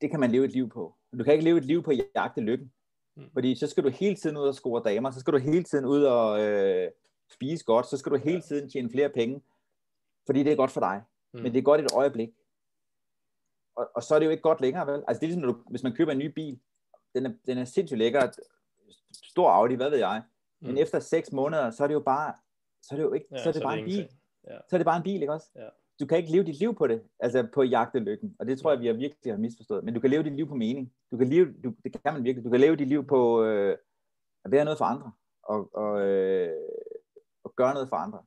[0.00, 0.94] det kan man leve et liv på.
[1.18, 2.72] Du kan ikke leve et liv på at jagte lykken.
[3.16, 3.30] Mm.
[3.32, 5.84] Fordi så skal du hele tiden ud og score damer, så skal du hele tiden
[5.84, 6.90] ud og øh,
[7.30, 9.42] spise godt, så skal du hele tiden tjene flere penge,
[10.26, 11.02] fordi det er godt for dig.
[11.32, 11.40] Mm.
[11.40, 12.28] Men det er godt et øjeblik.
[13.76, 15.04] Og, og så er det jo ikke godt længere, vel?
[15.08, 16.60] Altså det er ligesom, når du, hvis man køber en ny bil,
[17.14, 18.30] den er, den er sindssygt lækker,
[19.12, 20.22] stor Audi, hvad ved jeg.
[20.60, 20.76] Men mm.
[20.76, 22.34] efter seks måneder, så er det jo bare,
[22.82, 24.08] så er det jo ikke, ja, så er det så bare det en bil.
[24.46, 24.58] Ja.
[24.68, 25.50] Så er det bare en bil, ikke også?
[25.56, 25.68] Ja
[26.00, 28.80] du kan ikke leve dit liv på det, altså på jagtelykken, og det tror jeg,
[28.80, 30.92] vi har virkelig har misforstået, men du kan leve dit liv på mening.
[31.10, 33.78] Du kan leve, du, det kan man virkelig, du kan leve dit liv på øh,
[34.44, 36.54] at være noget for andre, og, og, øh,
[37.44, 38.22] og gøre noget for andre.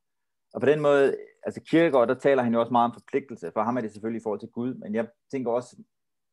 [0.54, 3.52] Og på den måde, altså Kierkegaard, der taler han jo også meget om forpligtelse.
[3.52, 5.76] For ham er det selvfølgelig i forhold til Gud, men jeg tænker også,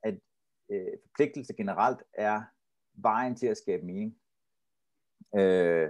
[0.04, 0.20] at
[0.72, 2.42] øh, forpligtelse generelt er
[2.94, 4.18] vejen til at skabe mening.
[5.36, 5.90] Øh,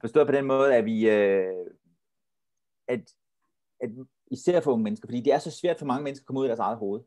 [0.00, 1.66] forstået på den måde, at vi, øh,
[2.88, 3.12] at,
[3.80, 3.90] at
[4.30, 6.44] især for unge mennesker, fordi det er så svært for mange mennesker at komme ud
[6.44, 7.00] af deres eget hoved.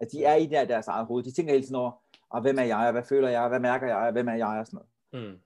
[0.00, 1.24] At de er i der, deres eget hoved.
[1.24, 3.60] De tænker hele tiden over, og hvem er jeg, og hvad føler jeg, og hvad
[3.60, 4.80] mærker jeg, og hvem er jeg, og sådan
[5.12, 5.30] noget.
[5.30, 5.38] Mm.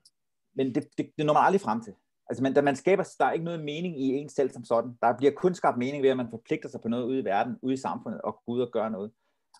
[0.55, 1.93] Men det, det, det når man aldrig frem til.
[2.29, 4.97] Altså, man, da man skaber, der er ikke noget mening i en selv som sådan.
[5.01, 7.57] Der bliver kun skabt mening ved, at man forpligter sig på noget ude i verden,
[7.61, 9.11] ude i samfundet, og gå ud og gøre noget.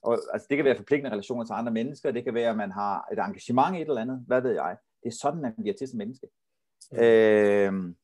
[0.03, 2.71] Og, altså, det kan være forpligtende relationer til andre mennesker, det kan være, at man
[2.71, 4.77] har et engagement i et eller andet, hvad ved jeg.
[5.03, 6.27] Det er sådan, man bliver til som menneske.
[6.91, 6.97] Mm.
[6.97, 7.95] Øh,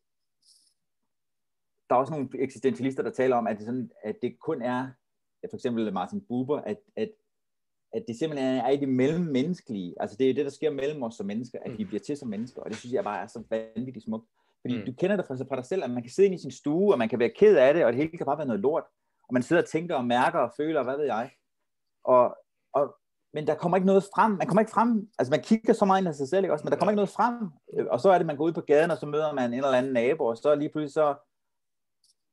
[1.89, 4.88] der er også nogle eksistentialister, der taler om, at det, sådan, at det kun er,
[5.49, 7.10] for eksempel Martin Buber, at, at,
[7.93, 9.95] at det simpelthen er i det mellemmenneskelige.
[9.99, 11.88] Altså det er det, der sker mellem os som mennesker, at vi mm.
[11.88, 12.62] bliver til som mennesker.
[12.62, 14.30] Og det synes jeg bare er så vanvittigt smukt.
[14.62, 14.86] Fordi mm.
[14.86, 16.93] du kender det fra, fra dig selv, at man kan sidde inde i sin stue,
[16.93, 18.84] og man kan være ked af det, og det hele kan bare være noget lort.
[19.28, 21.32] Og man sidder og tænker og mærker og føler, hvad ved jeg.
[22.04, 22.38] Og,
[22.73, 22.95] og,
[23.34, 24.32] men der kommer ikke noget frem.
[24.32, 25.10] Man kommer ikke frem.
[25.19, 26.63] Altså man kigger så meget ind i sig selv, ikke også?
[26.63, 27.36] Men der kommer ikke noget frem.
[27.91, 29.71] Og så er det, man går ud på gaden, og så møder man en eller
[29.71, 31.15] anden nabo, og så lige pludselig så,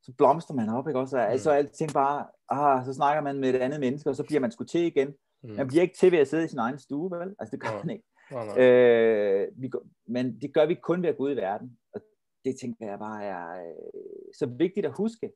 [0.06, 1.28] så blomster man op, ikke også?
[1.32, 1.38] Mm.
[1.38, 4.40] Så er alting bare, ah, så snakker man med et andet menneske, og så bliver
[4.40, 5.14] man sgu til igen.
[5.42, 5.50] Mm.
[5.50, 7.34] Man bliver ikke til ved at sidde i sin egen stue, vel?
[7.38, 7.82] Altså det gør ja.
[7.82, 8.04] man ikke.
[8.30, 9.70] Ja, øh, vi,
[10.06, 11.78] men det gør vi kun ved at gå ud i verden.
[11.94, 12.00] Og
[12.44, 15.32] det tænker jeg bare er øh, så vigtigt at huske.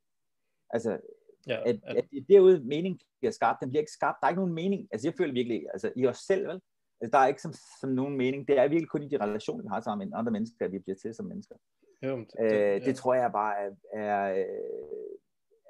[0.70, 0.98] Altså,
[1.46, 4.16] ja, at, at, at derude mening bliver skabt, den bliver ikke skabt.
[4.20, 4.88] Der er ikke nogen mening.
[4.92, 6.60] Altså jeg føler virkelig, altså i os selv, vel?
[7.00, 8.48] Altså, der er ikke som, som nogen mening.
[8.48, 10.78] Det er virkelig kun i de relationer, vi har sammen med andre mennesker, at vi
[10.78, 11.54] bliver til som mennesker.
[12.02, 14.44] Jo, det, øh, det, det tror jeg bare er, er, øh,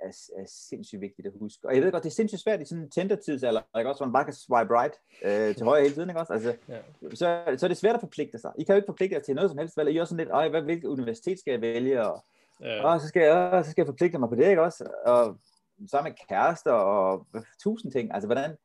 [0.02, 1.68] er, er sindssygt vigtigt at huske.
[1.68, 4.06] Og jeg ved godt, det er sindssygt svært i sådan en tendertidsalder, ikke også, hvor
[4.06, 6.32] man bare kan swipe right øh, til højre hele tiden, ikke også?
[6.32, 6.78] Altså, ja.
[7.10, 8.52] så, så er det svært at forpligte sig.
[8.58, 9.88] I kan jo ikke forpligte jer til noget som helst, vel?
[9.88, 12.24] I er sådan lidt, hvad, hvilket universitet skal jeg vælge, og,
[12.60, 12.84] ja.
[12.84, 14.84] og så, skal jeg, og, så skal jeg forpligte mig på det, ikke også?
[15.06, 15.38] Og
[15.88, 17.26] så med kærester og
[17.62, 18.14] tusind ting.
[18.14, 18.56] Altså, hvordan...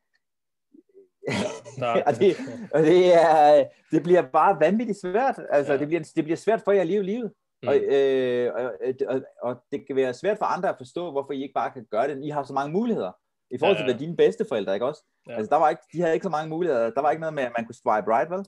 [1.78, 2.36] Ja, og det,
[2.74, 5.40] og det, er, det bliver bare vanvittigt svært.
[5.50, 5.78] Altså, ja.
[5.78, 7.32] det, bliver, det bliver svært for jer at leve livet.
[7.66, 7.72] Mm.
[7.72, 8.72] Og, øh, og,
[9.08, 11.86] og, og det kan være svært for andre at forstå, hvorfor I ikke bare kan
[11.90, 12.24] gøre det.
[12.24, 13.12] I har så mange muligheder.
[13.50, 13.98] I forhold til ja, ja.
[13.98, 15.02] dine bedsteforældre, ikke også?
[15.28, 15.36] Ja.
[15.36, 16.90] Altså, der var ikke, de havde ikke så mange muligheder.
[16.90, 18.44] Der var ikke noget med, at man kunne swipe right, vel?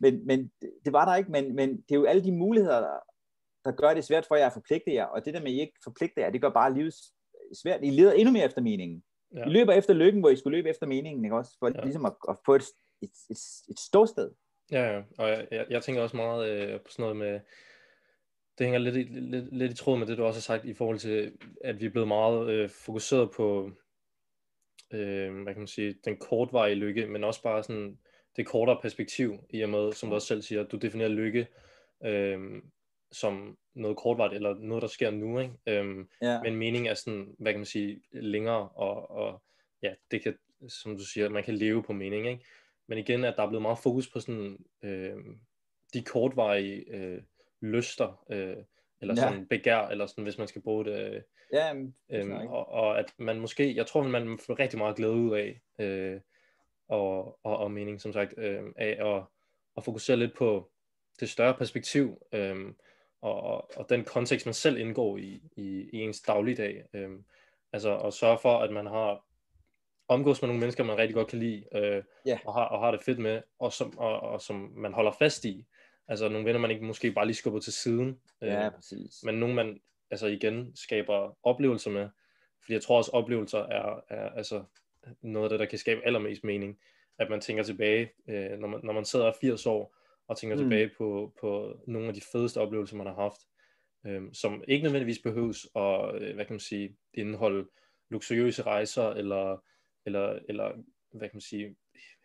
[0.00, 1.30] Men, men det, det var der ikke.
[1.30, 2.98] Men, men det er jo alle de muligheder, der,
[3.64, 5.04] der gør det svært for jer at forpligte jer.
[5.04, 6.94] Og det der med, at I ikke forpligter jer, det gør bare livet
[7.62, 7.80] svært.
[7.82, 9.02] I leder endnu mere efter meningen.
[9.34, 9.46] Ja.
[9.46, 11.56] I løber efter lykken, hvor I skulle løbe efter meningen, ikke også?
[11.58, 11.80] For ja.
[11.82, 12.64] ligesom at, at få et,
[13.02, 14.30] et, et, et ståsted.
[14.72, 15.02] Ja, ja.
[15.18, 17.40] Og jeg, jeg, jeg tænker også meget øh, på sådan noget med,
[18.58, 20.74] det hænger lidt i, lidt, lidt i tråd med det, du også har sagt, i
[20.74, 21.32] forhold til,
[21.64, 23.70] at vi er blevet meget øh, fokuseret på,
[24.92, 27.98] øh, hvad kan man sige, den kortvarige lykke, men også bare sådan
[28.36, 31.46] det kortere perspektiv, i og med, som du også selv siger, du definerer lykke
[32.04, 32.62] øh,
[33.12, 35.54] som noget kortvarigt, eller noget, der sker nu, ikke?
[35.66, 36.42] Øh, ja.
[36.42, 39.42] men mening er sådan, hvad kan man sige, længere, og, og
[39.82, 40.38] ja, det kan,
[40.68, 42.44] som du siger, man kan leve på mening, ikke?
[42.86, 45.16] Men igen, at der er blevet meget fokus på sådan, øh,
[45.94, 47.22] de kortvarige øh,
[47.62, 48.56] lyster, øh,
[49.00, 49.44] eller sådan ja.
[49.50, 51.12] begær, eller sådan, hvis man skal bruge det.
[51.12, 51.22] Øh,
[51.52, 51.74] ja,
[52.10, 55.60] øhm, og, og at man måske, jeg tror, man får rigtig meget glæde ud af,
[55.78, 56.20] øh,
[56.88, 59.22] og, og, og mening, som sagt, øh, af at,
[59.76, 60.70] at fokusere lidt på
[61.20, 62.72] det større perspektiv, øh,
[63.20, 66.84] og, og, og den kontekst, man selv indgår i, i, i ens dagligdag.
[66.94, 67.10] Øh,
[67.72, 69.24] altså at sørge for, at man har
[70.08, 72.38] omgås med nogle mennesker, man rigtig godt kan lide, øh, yeah.
[72.44, 75.44] og, har, og har det fedt med, og som, og, og som man holder fast
[75.44, 75.66] i.
[76.08, 78.20] Altså nogle venner, man ikke måske bare lige skubber til siden.
[78.40, 79.22] Ja, øh, præcis.
[79.24, 82.08] Men nogle, man altså igen skaber oplevelser med.
[82.62, 84.64] Fordi jeg tror også, oplevelser er, er altså
[85.22, 86.78] noget af det, der kan skabe allermest mening.
[87.18, 89.96] At man tænker tilbage, øh, når, man, når man sidder 80 år,
[90.28, 90.62] og tænker mm.
[90.62, 93.40] tilbage på, på nogle af de fedeste oplevelser, man har haft.
[94.06, 97.68] Øh, som ikke nødvendigvis behøves at, øh, hvad kan man sige, indeholde
[98.10, 99.64] luksuriøse rejser, eller,
[100.06, 100.72] eller, eller
[101.12, 101.76] hvad kan man sige,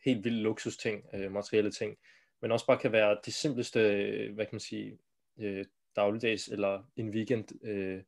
[0.06, 1.98] helt vilde luksusting, øh, materielle ting
[2.42, 3.80] men også bare kan være de simpleste,
[4.34, 4.98] hvad kan man sige,
[5.40, 8.02] øh, dagligdags eller en weekend øh,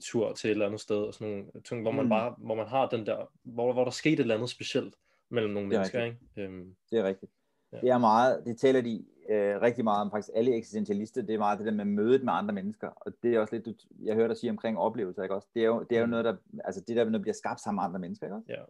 [0.00, 2.08] tur til et eller andet sted, og sådan nogle ting, hvor man mm.
[2.08, 4.94] bare, hvor man har den der, hvor, hvor der skete et eller andet specielt
[5.30, 6.18] mellem nogle mennesker, ikke?
[6.36, 7.32] Øhm, det er rigtigt.
[7.72, 7.80] Ja.
[7.80, 11.38] Det er meget, det taler de øh, rigtig meget om, faktisk alle eksistentialister, det er
[11.38, 14.14] meget det der med mødet med andre mennesker, og det er også lidt, du, jeg
[14.14, 15.48] hørte dig sige omkring oplevelser, ikke også?
[15.54, 16.10] Det er jo, det er jo mm.
[16.10, 18.46] noget, der, altså det der, når bliver skabt sammen med andre mennesker, ikke også?
[18.48, 18.62] Ja.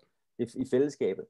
[0.45, 1.25] I, i fællesskabet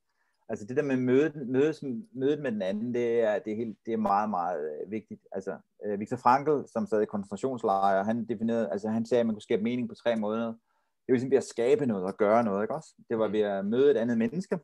[0.51, 3.79] altså det der med mødet, mødet, mødet med den anden, det er, det er, helt,
[3.87, 5.21] det er meget, meget øh, vigtigt.
[5.33, 9.35] Altså, øh, Viktor Frankl, som sad i koncentrationslejre, han definerede, altså han sagde, at man
[9.35, 10.47] kunne skabe mening på tre måder.
[10.47, 12.95] Det var ligesom ved at skabe noget og gøre noget, ikke også?
[13.09, 13.33] Det var mm.
[13.33, 14.59] ved at møde et andet menneske,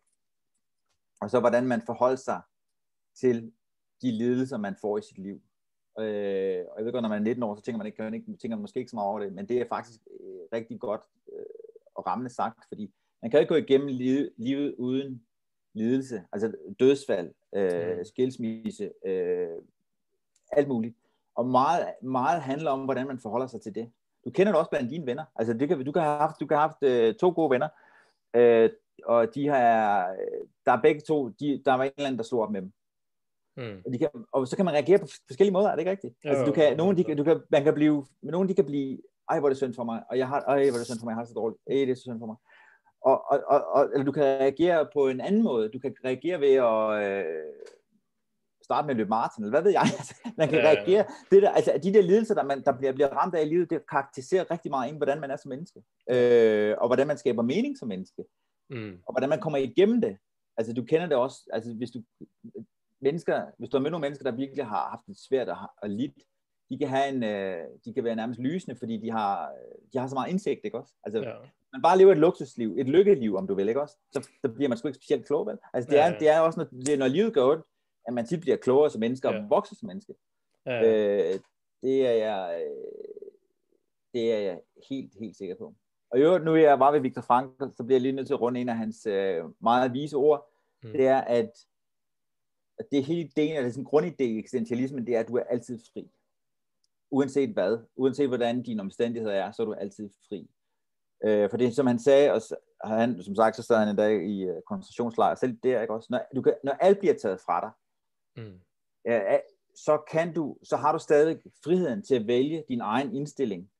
[1.20, 2.40] og så hvordan man forholdt sig
[3.20, 3.52] til
[4.02, 5.40] de lidelser, man får i sit liv.
[6.00, 8.14] Øh, og jeg ved godt, når man er 19 år, så tænker man, ikke, man
[8.14, 10.80] ikke, tænker man måske ikke så meget over det, men det er faktisk øh, rigtig
[10.80, 11.00] godt
[11.32, 11.44] øh,
[11.94, 15.25] og rammende sagt, fordi man kan ikke gå igennem livet, livet uden
[15.76, 18.04] lidelse, altså dødsfald, øh, mm.
[18.04, 19.48] skilsmisse, øh,
[20.52, 20.96] alt muligt.
[21.34, 23.90] Og meget, meget handler om, hvordan man forholder sig til det.
[24.24, 25.24] Du kender det også blandt dine venner.
[25.36, 27.68] Altså, det kan, du kan have haft, du kan have haft øh, to gode venner,
[28.36, 28.70] øh,
[29.04, 30.06] og de har,
[30.66, 32.72] der er begge to, de, der var en eller anden, der slog op med dem.
[33.56, 33.82] Mm.
[33.86, 36.14] Og, de kan, og så kan man reagere på forskellige måder, er det ikke rigtigt?
[36.24, 38.98] Jo, altså, du kan, nogen, de, du kan, man kan blive, nogen de kan blive,
[39.30, 40.98] ej, hvor er det synd for mig, og jeg har, ej, hvor er det synd
[40.98, 42.36] for mig, jeg har det så dårligt, ej, det er så synd for mig.
[43.06, 45.68] Og, og, og, eller du kan reagere på en anden måde.
[45.68, 47.52] Du kan reagere ved at øh,
[48.64, 49.88] starte med at løbe maraton, eller hvad ved jeg.
[49.98, 51.04] Altså, man kan ja, reagere.
[51.30, 53.70] Det der, altså, de der lidelser, der, man, der bliver, bliver ramt af i livet,
[53.70, 55.80] det karakteriserer rigtig meget ind, hvordan man er som menneske.
[56.10, 58.22] Øh, og hvordan man skaber mening som menneske.
[58.70, 58.94] Mm.
[59.06, 60.16] Og hvordan man kommer igennem det.
[60.56, 61.38] Altså, du kender det også.
[61.52, 62.02] Altså, hvis du,
[63.00, 65.90] mennesker, hvis du har med nogle mennesker, der virkelig har haft det svært og, og
[65.90, 66.16] lidt,
[66.70, 69.52] de kan, have en, øh, de kan være nærmest lysende, fordi de har,
[69.92, 70.94] de har så meget indsigt, ikke også?
[71.04, 71.34] Altså, ja
[71.76, 73.96] man bare lever et luksusliv, et lykkeliv, om du vil, ikke også?
[74.12, 75.58] Så, så bliver man sgu ikke specielt klog, vel?
[75.72, 76.18] Altså, det er, ja, ja.
[76.18, 77.64] det er også, når, det er, når livet går ondt,
[78.06, 79.42] at man tit bliver klogere som menneske, ja.
[79.42, 80.14] og vokser som menneske.
[80.66, 81.34] Ja, ja.
[81.34, 81.40] Øh,
[81.82, 82.66] det er jeg,
[84.14, 85.74] det er jeg helt, helt sikker på.
[86.10, 88.34] Og jo, nu er jeg bare ved Viktor Frankl, så bliver jeg lige nødt til
[88.34, 90.52] at runde en af hans øh, meget vise ord.
[90.82, 90.92] Mm.
[90.92, 91.50] Det er, at,
[92.78, 95.42] at det er hele ideen, eller sådan grundidé i eksistentialismen, det er, at du er
[95.42, 96.10] altid fri.
[97.10, 100.50] Uanset hvad, uanset hvordan dine omstændigheder er, så er du altid fri.
[101.24, 102.40] Øh, for det som han sagde, og
[102.84, 106.08] han, som sagt, så sad han en dag i uh, koncentrationslejr, selv der, ikke også?
[106.10, 107.70] Når, du kan, når alt bliver taget fra dig,
[108.44, 108.60] mm.
[109.06, 109.38] øh,
[109.74, 113.70] så kan du, så har du stadig friheden til at vælge din egen indstilling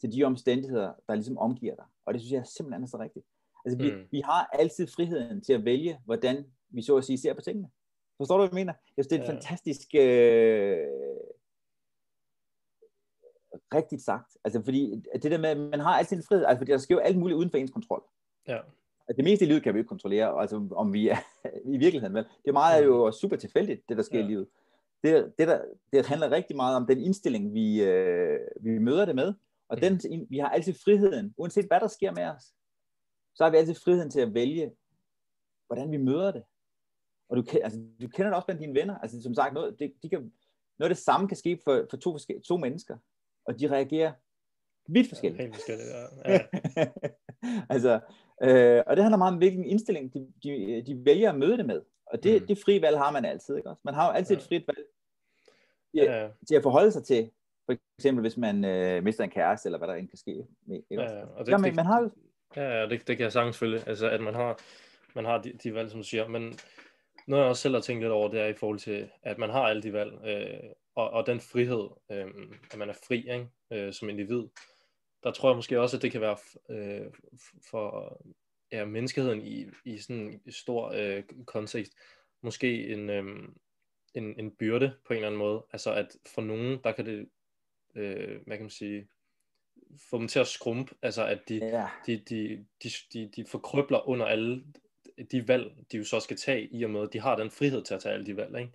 [0.00, 1.84] til de omstændigheder, der ligesom omgiver dig.
[2.06, 3.26] Og det synes jeg er simpelthen så rigtigt.
[3.64, 4.08] Altså, vi, mm.
[4.10, 7.68] vi har altid friheden til at vælge, hvordan vi så at sige ser på tingene.
[8.16, 8.72] Forstår du, hvad jeg mener?
[8.96, 9.32] Jeg synes, det er et ja.
[9.32, 10.86] fantastisk øh,
[13.74, 14.36] rigtigt sagt.
[14.44, 16.94] Altså fordi det der med, at man har altid en frihed, altså fordi der sker
[16.94, 18.04] jo alt muligt uden for ens kontrol.
[18.48, 18.58] Ja.
[19.08, 21.16] Altså, det meste i livet kan vi ikke kontrollere, altså om vi er
[21.74, 22.24] i virkeligheden, vel?
[22.24, 24.24] Det er meget er jo super tilfældigt, det der sker ja.
[24.24, 24.48] i livet.
[25.02, 25.60] Det, det, der,
[25.92, 29.34] det handler rigtig meget om den indstilling, vi, øh, vi møder det med,
[29.68, 30.26] og den, mm.
[30.30, 32.44] vi har altid friheden, uanset hvad der sker med os,
[33.34, 34.72] så har vi altid friheden til at vælge,
[35.66, 36.42] hvordan vi møder det.
[37.28, 38.98] Og du, altså, du kender det også blandt dine venner.
[38.98, 40.20] Altså, som sagt, noget, det, de kan,
[40.78, 42.98] noget af det samme kan ske for, for to, to mennesker
[43.44, 44.12] og de reagerer
[44.86, 45.40] vidt forskelligt.
[45.40, 46.32] Ja, helt forskelligt, ja.
[46.32, 46.40] ja.
[47.74, 48.00] altså,
[48.42, 51.66] øh, og det handler meget om, hvilken indstilling de, de, de vælger at møde det
[51.66, 51.82] med.
[52.06, 52.46] Og det, mm.
[52.46, 53.80] det frie valg har man altid, ikke også?
[53.84, 54.40] Man har jo altid ja.
[54.40, 54.86] et frit valg
[55.94, 56.28] ja, ja.
[56.48, 57.30] til at forholde sig til,
[57.66, 60.46] for eksempel hvis man øh, mister en kæreste, eller hvad der end kan ske.
[60.70, 61.24] Ikke ja, ja.
[61.24, 62.10] Og det, ja, man, man har.
[62.56, 63.80] Ja, ja det, det kan jeg sagtens følge.
[63.86, 64.58] Altså, at man har,
[65.14, 66.28] man har de, de valg, som du siger.
[66.28, 66.58] Men
[67.26, 69.50] noget jeg også selv har tænkt lidt over, det er i forhold til, at man
[69.50, 70.12] har alle de valg.
[70.26, 72.26] Øh, og, og den frihed, øh,
[72.72, 73.48] at man er fri ikke?
[73.70, 74.42] Øh, som individ,
[75.22, 76.36] der tror jeg måske også, at det kan være
[76.70, 77.10] øh,
[77.70, 78.16] for
[78.72, 81.92] ja, menneskeheden i, i sådan en stor øh, kontekst,
[82.42, 83.24] måske en, øh,
[84.14, 85.66] en, en byrde på en eller anden måde.
[85.72, 87.28] Altså at for nogen, der kan det,
[87.94, 89.08] øh, hvad kan man sige,
[90.10, 91.88] få dem til at skrumpe, altså at de, ja.
[92.06, 94.64] de, de, de, de, de forkrybler under alle
[95.32, 97.82] de valg, de jo så skal tage, i og med, at de har den frihed
[97.82, 98.72] til at tage alle de valg, ikke?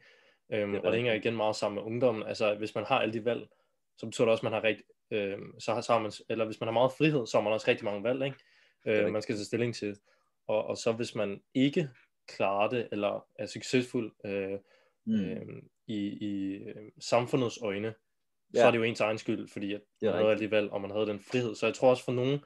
[0.54, 2.28] Øhm, det og det hænger igen meget sammen med ungdommen.
[2.28, 3.48] Altså, hvis man har alle de valg,
[3.98, 6.46] så betyder det også, at man har rigtig, øh, så, har, så har man, eller
[6.46, 8.38] hvis man har meget frihed, så har man også rigtig mange valg, ikke?
[8.86, 9.98] Øh, man skal tage stilling til.
[10.48, 11.90] Og, og så hvis man ikke
[12.28, 14.60] klarer det, eller er succesfuld øh,
[15.06, 15.26] mm.
[15.26, 17.94] øh, i, i øh, samfundets øjne,
[18.54, 18.60] ja.
[18.60, 20.82] så er det jo ens egen skyld, fordi at man havde alle de valg, og
[20.82, 21.56] man havde den frihed.
[21.56, 22.40] Så jeg tror også for nogen,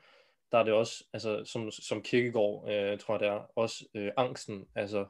[0.52, 4.12] der er det også, altså som, som kirkegård, øh, tror jeg det er, også øh,
[4.18, 5.06] angsten, altså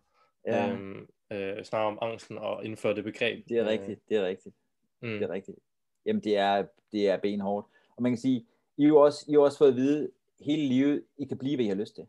[0.47, 0.71] ja.
[0.71, 3.49] øhm, øh, snakke om angsten og indføre det begreb.
[3.49, 4.55] Det er rigtigt, det er rigtigt.
[5.01, 5.09] Mm.
[5.09, 5.57] Det er rigtigt.
[6.05, 7.67] Jamen, det er, det er benhårdt.
[7.97, 8.45] Og man kan sige,
[8.77, 11.55] I har jo også, I har også fået at vide hele livet, I kan blive,
[11.55, 12.05] hvad I har lyst til.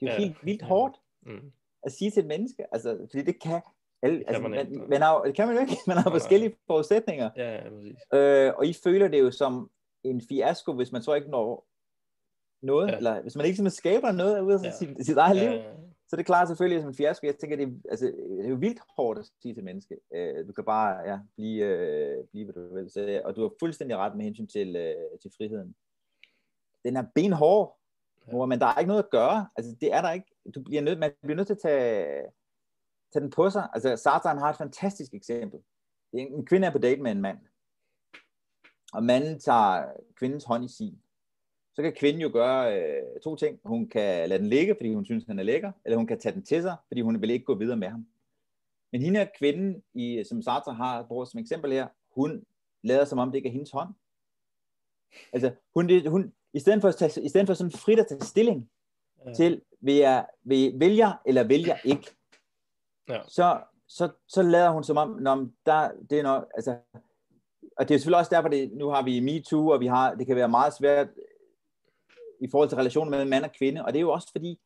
[0.00, 0.26] Det er jo ja.
[0.26, 1.52] helt vildt hårdt mm.
[1.82, 2.74] at sige til et menneske.
[2.74, 3.60] Altså, fordi det kan
[4.02, 5.76] alle, det kan altså, man, man, man har, det kan man jo ikke.
[5.86, 7.30] Man har forskellige forudsætninger.
[7.36, 7.96] Ja, ja, præcis.
[8.14, 9.70] Øh, og I føler det jo som
[10.04, 11.66] en fiasko, hvis man så ikke når
[12.62, 12.96] noget, ja.
[12.96, 14.72] eller hvis man ikke simpelthen skaber noget ud af ja.
[14.78, 15.60] sit, sit eget ja, liv.
[15.60, 15.70] Ja,
[16.10, 17.26] så det klarer selvfølgelig som en fiasko.
[17.26, 19.96] Jeg tænker, det er, altså, det er jo vildt hårdt at sige til menneske.
[20.10, 22.90] Uh, du kan bare ja, blive, uh, blive, hvad du vil.
[22.90, 25.74] Så, og du har fuldstændig ret med hensyn til, uh, til friheden.
[26.84, 27.78] Den er benhård,
[28.32, 28.46] ja.
[28.46, 29.48] men der er ikke noget at gøre.
[29.56, 30.34] Altså, det er der ikke.
[30.54, 32.22] Du bliver nødt, man bliver nødt til at tage,
[33.12, 33.68] tage den på sig.
[33.72, 35.60] Altså, Satan har et fantastisk eksempel.
[36.12, 37.38] En kvinde er på date med en mand.
[38.92, 41.02] Og manden tager kvindens hånd i sin
[41.80, 43.60] så kan kvinden jo gøre øh, to ting.
[43.64, 46.34] Hun kan lade den ligge, fordi hun synes, han er lækker, eller hun kan tage
[46.34, 48.06] den til sig, fordi hun vil ikke gå videre med ham.
[48.92, 52.44] Men hende her kvinden, i, som Sartre har brugt som eksempel her, hun
[52.82, 53.88] lader som om det ikke er hendes hånd.
[55.32, 58.20] Altså, hun, hun, i stedet for, at tage, i stedet for sådan frit at tage
[58.20, 58.70] stilling
[59.26, 59.34] ja.
[59.34, 62.10] til, vil jeg, vil, vælger eller vælger ikke,
[63.08, 63.20] ja.
[63.28, 66.76] så, så, så lader hun som om, når der, det er noget, altså,
[67.76, 70.26] og det er selvfølgelig også derfor, det, nu har vi MeToo, og vi har, det
[70.26, 71.08] kan være meget svært
[72.40, 74.60] i forhold til relationen mellem mand og kvinde, og det er jo også fordi,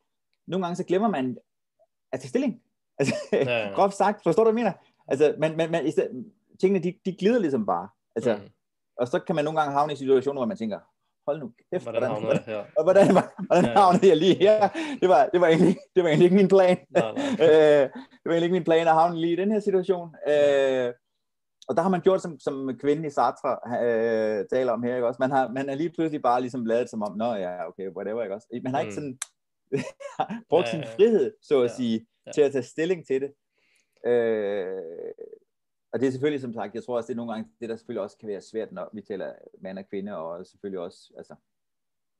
[0.47, 1.37] nogle gange så glemmer man
[2.11, 2.61] at tage stilling.
[2.99, 3.73] Altså, ja, ja.
[3.73, 4.77] groft sagt, forstår du, hvad jeg mener?
[5.07, 5.93] Altså, man, man, man,
[6.59, 7.89] tingene, de, de glider ligesom bare.
[8.15, 8.49] Altså, mm.
[8.97, 10.79] Og så kan man nogle gange havne i situationer, hvor man tænker,
[11.27, 12.63] hold nu kæft, hvordan, hvordan, hvordan, her?
[12.77, 13.07] Og hvordan,
[13.47, 13.73] hvordan ja.
[13.79, 14.69] havnede jeg lige her?
[15.01, 16.77] Det var, det var, egentlig, det var egentlig ikke min plan.
[16.89, 17.45] Nej, nej.
[17.45, 20.15] øh, det var egentlig ikke min plan at havne lige i den her situation.
[20.27, 20.93] Øh,
[21.67, 25.07] og der har man gjort, som, som kvinden i Sartre øh, taler om her, ikke
[25.07, 25.17] også?
[25.19, 28.23] Man har, man har lige pludselig bare ligesom lavet som om, nå ja, okay, whatever,
[28.23, 28.47] ikke også?
[28.63, 28.95] Man har ikke mm.
[28.95, 29.19] sådan
[30.49, 32.31] brugt ja, sin frihed, så at ja, sige, ja.
[32.31, 33.33] til at tage stilling til det.
[34.11, 35.13] Øh,
[35.93, 37.75] og det er selvfølgelig, som sagt, jeg tror også, det er nogle gange, det der
[37.75, 41.35] selvfølgelig også kan være svært, når vi taler mand og kvinde, og selvfølgelig også, altså,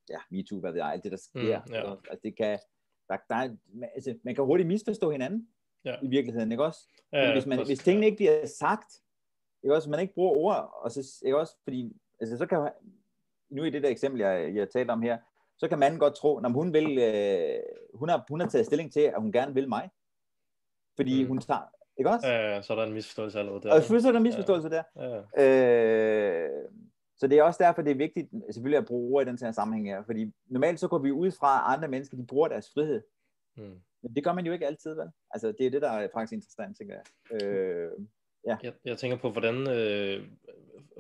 [0.10, 1.62] ja, MeToo, hvad ved jeg, alt det, der sker.
[1.66, 1.92] Mm, ja.
[1.92, 2.60] altså, det kan,
[3.10, 3.56] der, der,
[3.96, 5.48] altså, man kan hurtigt misforstå hinanden,
[5.86, 5.96] ja.
[6.04, 6.80] i virkeligheden, ikke også?
[7.14, 9.02] Ja, hvis, man, hvis tingene ikke bliver sagt,
[9.66, 12.70] ikke også, man ikke bruger ord, og så, ikke også, fordi, altså, så kan
[13.50, 15.18] nu i det der eksempel, jeg, jeg talte om her,
[15.58, 17.60] så kan manden godt tro, når hun vil, øh,
[17.94, 19.90] hun, har, hun har taget stilling til, at hun gerne vil mig.
[20.96, 21.28] Fordi mm.
[21.28, 22.28] hun tager, ikke også?
[22.28, 23.74] Ja, ja, så er der en misforståelse allerede der.
[23.74, 24.76] Og selvfølgelig er der en misforståelse ja.
[24.76, 25.24] der.
[25.38, 25.44] Ja.
[25.44, 26.70] Øh,
[27.18, 29.52] så det er også derfor, det er vigtigt selvfølgelig at bruge ord i den her
[29.52, 30.04] sammenhæng her.
[30.04, 33.02] Fordi normalt så går vi ud fra, at andre mennesker, de bruger deres frihed.
[33.58, 33.80] Mm.
[34.04, 35.10] Men det gør man jo ikke altid, vel?
[35.32, 37.44] Altså, det er det, der er faktisk interessant, tænker jeg.
[37.44, 37.92] Øh,
[38.48, 38.58] ja.
[38.64, 38.74] jeg.
[38.86, 40.28] Jeg tænker på, hvordan, øh,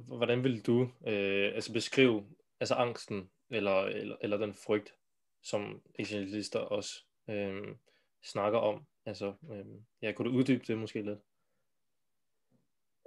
[0.07, 2.25] hvordan vil du øh, altså beskrive
[2.59, 4.95] altså angsten eller, eller, eller den frygt,
[5.43, 7.75] som essentialister også øh,
[8.23, 8.85] snakker om.
[9.05, 9.65] Altså, øh,
[10.01, 11.19] ja, kunne du uddybe det måske lidt?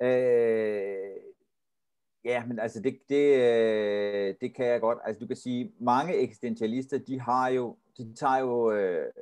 [0.02, 1.20] Øh,
[2.24, 4.98] ja, men altså det, det, øh, det kan jeg godt.
[5.04, 9.12] Altså du kan sige, mange eksistentialister, de har jo, de tager jo øh,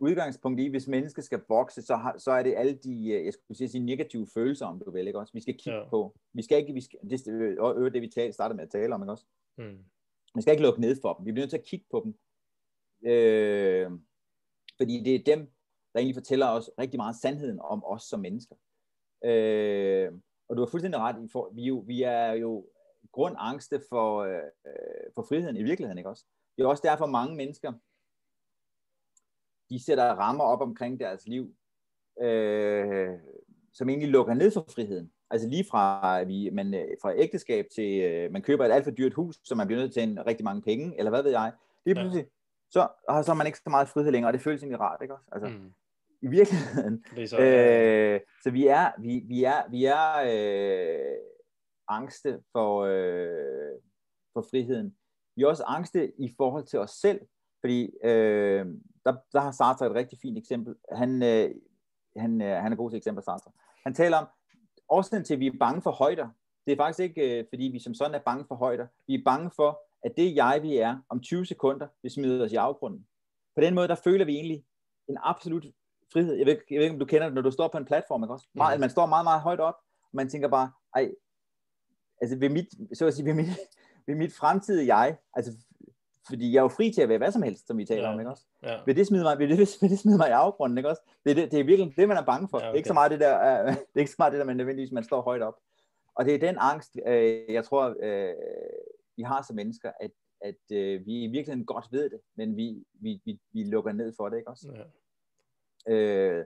[0.00, 3.32] udgangspunkt i, hvis mennesket skal vokse, så, har, så er det alle de, øh, jeg
[3.32, 5.32] skulle sige, negative følelser, om du vil, ikke også?
[5.32, 5.88] Vi skal kigge ja.
[5.88, 6.16] på.
[6.32, 8.94] Vi skal ikke, vi skal, det, og øvrigt det, vi tal, startede med at tale
[8.94, 9.26] om, ikke også?
[9.58, 9.78] Mm.
[10.34, 11.26] Vi skal ikke lukke ned for dem.
[11.26, 12.18] Vi bliver nødt til at kigge på dem.
[13.10, 13.90] Øh,
[14.76, 15.40] fordi det er dem,
[15.92, 18.56] der egentlig fortæller os rigtig meget sandheden om os som mennesker.
[19.24, 20.12] Øh,
[20.48, 21.16] og du har fuldstændig ret,
[21.56, 22.66] vi, jo, vi er jo
[23.12, 24.40] grundangste for, øh,
[25.14, 26.24] for friheden i virkeligheden, ikke også?
[26.56, 27.72] Det er også derfor mange mennesker,
[29.70, 31.54] de sætter rammer op omkring deres liv,
[32.22, 33.08] øh,
[33.72, 35.12] som egentlig lukker ned for friheden.
[35.30, 38.90] Altså lige fra, vi, man, øh, fra ægteskab til, øh, man køber et alt for
[38.90, 41.52] dyrt hus, så man bliver nødt til tjene rigtig mange penge, eller hvad ved jeg.
[41.84, 42.30] Det er pludselig, ja.
[42.70, 42.88] så,
[43.24, 45.28] så har man ikke så meget frihed længere, og det føles egentlig rart, ikke også?
[45.32, 45.72] Altså, mm.
[46.22, 47.04] I virkeligheden.
[47.26, 51.18] Så, øh, så vi er, vi, vi er, vi er øh,
[51.88, 53.80] angste for, øh,
[54.32, 54.96] for friheden.
[55.36, 57.20] Vi er også angste i forhold til os selv,
[57.60, 58.66] fordi øh,
[59.06, 60.74] der, der har Sartre et rigtig fint eksempel.
[60.92, 61.50] Han, øh,
[62.16, 63.50] han, øh, han er god til eksempel, Sartre.
[63.84, 64.26] Han taler om,
[64.88, 66.28] årsagen til, at vi er bange for højder,
[66.66, 68.86] det er faktisk ikke, øh, fordi vi som sådan er bange for højder.
[69.06, 72.52] Vi er bange for, at det jeg, vi er, om 20 sekunder, vi smider os
[72.52, 73.06] i afgrunden.
[73.54, 74.64] På den måde, der føler vi egentlig
[75.08, 75.64] en absolut
[76.12, 76.34] frihed.
[76.34, 78.22] Jeg ved, jeg ved ikke, om du kender det, når du står på en platform,
[78.22, 78.48] ikke også?
[78.54, 78.80] Meget, mm.
[78.80, 81.14] Man står meget, meget højt op, og man tænker bare, ej,
[82.20, 83.46] altså ved mit, så at sige, ved mit,
[84.06, 85.52] ved mit fremtidige jeg, altså
[86.28, 88.12] fordi jeg er jo fri til at være hvad som helst, som vi taler ja.
[88.12, 88.46] om, ikke også?
[88.62, 88.78] Ja.
[88.86, 91.02] Vil det smide mig, vil det, vil det smide mig i afgrunden, ikke også?
[91.24, 92.58] Det er, det, det er virkelig det, man er bange for.
[92.60, 92.76] Ja, okay.
[92.76, 94.92] Ikke så meget det der, uh, det er ikke så meget det der, man nødvendigvis,
[94.92, 95.58] man står højt op.
[96.14, 98.34] Og det er den angst, uh, jeg tror, uh,
[99.16, 100.10] vi har som mennesker, at,
[100.40, 104.12] at uh, vi i virkeligheden godt ved det, men vi, vi, vi, vi lukker ned
[104.16, 104.72] for det, ikke også?
[105.88, 106.38] Ja.
[106.38, 106.44] Uh,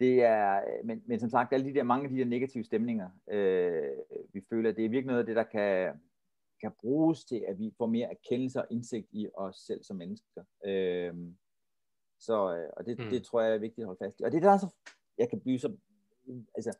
[0.00, 3.10] det er, men, men som sagt, alle de der, mange af de der negative stemninger,
[3.30, 3.92] øh,
[4.32, 6.00] vi føler, det er virkelig noget af det, der kan,
[6.60, 10.44] kan bruges til, at vi får mere erkendelse og indsigt i os selv som mennesker.
[10.64, 11.36] Øhm,
[12.18, 13.10] så, øh, og det, mm.
[13.10, 14.22] det tror jeg er vigtigt at holde fast i.
[14.22, 14.74] Og det der er så,
[15.18, 15.76] jeg kan blive så,
[16.54, 16.78] altså,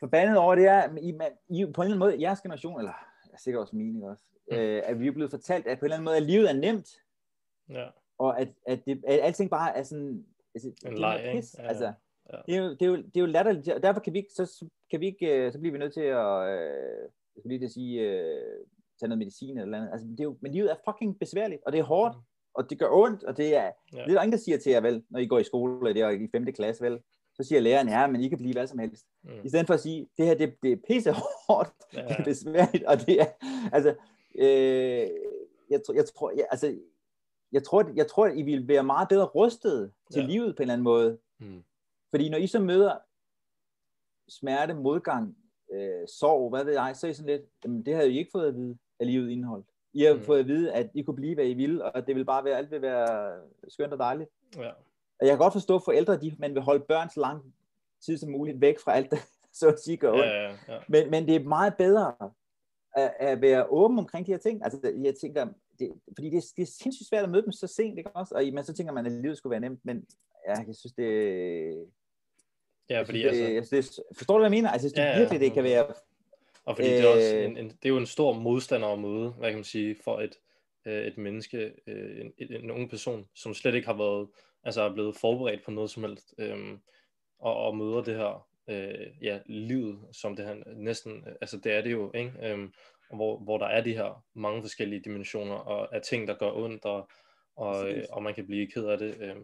[0.00, 2.92] forbandet over, det er, I, man, I, på en eller anden måde, jeres generation, eller
[3.26, 4.56] jeg er sikkert også min, også, mm.
[4.56, 6.54] øh, at vi er blevet fortalt, at på en eller anden måde, at livet er
[6.54, 6.88] nemt.
[7.68, 7.88] Ja.
[8.18, 11.46] Og at, at, det, at alting bare er sådan, altså, en leg, ikke?
[11.58, 11.92] Ja, altså,
[12.32, 12.36] ja.
[12.46, 14.32] Det, er jo, det, er jo, det er jo latterligt, og derfor kan vi ikke,
[14.32, 17.66] så, kan vi ikke, øh, så bliver vi nødt til at, øh, jeg skulle lige
[17.66, 18.66] til sige, øh,
[19.00, 19.92] tage noget medicin eller andet.
[19.92, 22.22] Altså, det er jo, men livet er fucking besværligt, og det er hårdt, mm.
[22.54, 23.98] og det gør ondt, og det er, ja.
[24.04, 25.92] det er der ingen, der siger til jer vel, når I går i skole, eller
[25.92, 26.46] det er i 5.
[26.52, 27.00] klasse vel,
[27.34, 29.06] så siger læreren, ja, men I kan blive hvad som helst.
[29.24, 29.44] Mm.
[29.44, 31.12] I stedet for at sige, det her, det, det er pisse
[31.46, 32.02] hårdt, ja.
[32.02, 33.26] det er besværligt, og det er,
[33.72, 33.94] altså,
[34.38, 35.08] øh,
[35.70, 36.78] jeg, jeg tror, jeg, altså,
[37.52, 40.26] jeg tror, jeg tror, at I vil være meget bedre rustet til ja.
[40.26, 41.18] livet på en eller anden måde.
[41.40, 41.62] Mm.
[42.10, 42.98] Fordi når I så møder
[44.28, 45.36] smerte, modgang,
[45.72, 48.30] øh, sorg, hvad ved jeg, så er I sådan lidt, jamen det havde I ikke
[48.32, 49.64] fået at vide af livet indhold.
[49.92, 50.20] I har mm.
[50.20, 52.56] fået at vide, at I kunne blive, hvad I ville, og det vil bare være,
[52.56, 54.30] alt vil være skønt og dejligt.
[54.56, 54.70] Ja.
[55.20, 57.54] Og jeg kan godt forstå, at forældre, de, man vil holde børn så lang
[58.04, 59.16] tid som muligt væk fra alt, der
[59.52, 60.78] så at sige gør ja, ja, ja.
[60.88, 62.14] Men, men det er meget bedre
[62.96, 64.64] at, at være åben omkring de her ting.
[64.64, 65.46] Altså, jeg tænker,
[65.78, 68.34] det, fordi det, er, det er sindssygt svært at møde dem så sent, ikke også?
[68.34, 70.06] Og men så tænker man, at livet skulle være nemt, men
[70.48, 71.86] ja, jeg synes, det...
[72.90, 73.76] Ja, fordi synes, det, altså...
[73.76, 74.70] Det, forstår du, hvad jeg mener?
[74.70, 75.86] Altså, synes ja, virkelig, det kan være...
[76.64, 78.98] Og fordi øh, det, er også en, en, det er jo en stor modstander at
[78.98, 80.38] møde, hvad kan man sige, for et,
[80.86, 84.28] øh, et menneske, øh, en, en ung person, som slet ikke har været,
[84.64, 86.58] altså er blevet forberedt på noget som helst, øh,
[87.38, 91.80] og, og møder det her, øh, ja, livet, som det her næsten, altså det er
[91.82, 92.32] det jo, ikke?
[92.42, 92.68] Øh,
[93.14, 96.84] hvor, hvor der er de her mange forskellige dimensioner og af ting, der gør ondt,
[96.84, 97.10] og,
[97.56, 99.16] og, øh, og man kan blive ked af det.
[99.20, 99.36] Øh,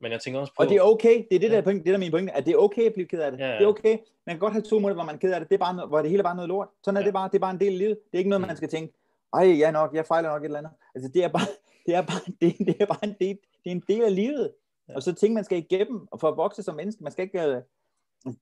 [0.00, 0.62] men jeg tænker også på...
[0.62, 2.46] Og det er okay, det er det, der, point, det der er min pointe, at
[2.46, 3.38] det er okay at blive ked af det.
[3.40, 3.54] Ja, ja.
[3.54, 3.98] Det er okay.
[4.26, 5.86] Man kan godt have to måneder, hvor man er ked af det, det er bare
[5.86, 6.68] hvor det hele er bare noget lort.
[6.84, 7.06] Sådan er ja.
[7.06, 7.98] det bare, det er bare en del af livet.
[8.04, 8.56] Det er ikke noget, man mm.
[8.56, 8.94] skal tænke,
[9.34, 10.72] ej, ja nok, jeg fejler nok et eller andet.
[10.94, 11.48] Altså det er bare,
[11.86, 14.52] det er bare, det, det er bare en del, det er en del af livet.
[14.88, 14.94] Ja.
[14.94, 17.42] Og så ting, man skal igennem, og for at vokse som menneske, man skal ikke,
[17.42, 17.62] øh,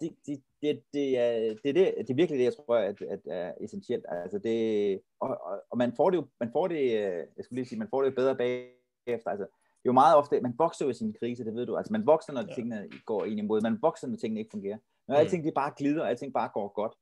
[0.01, 3.03] det, det, det, det, er, det, er det, det er virkelig det, jeg tror, at,
[3.03, 4.05] at er essentielt.
[4.09, 7.57] Altså det, og, og, og, man får det jo, man får det, øh, jeg skulle
[7.57, 9.31] lige sige, man får det bedre bagefter.
[9.31, 9.47] Altså,
[9.87, 11.77] jo meget ofte, man vokser jo i sin krise, det ved du.
[11.77, 12.55] Altså man vokser, når ja.
[12.55, 13.61] tingene går ind imod.
[13.61, 14.79] Man vokser, når tingene ikke fungerer.
[15.09, 15.21] Når mm.
[15.21, 16.95] alting det bare glider, og alting bare går godt,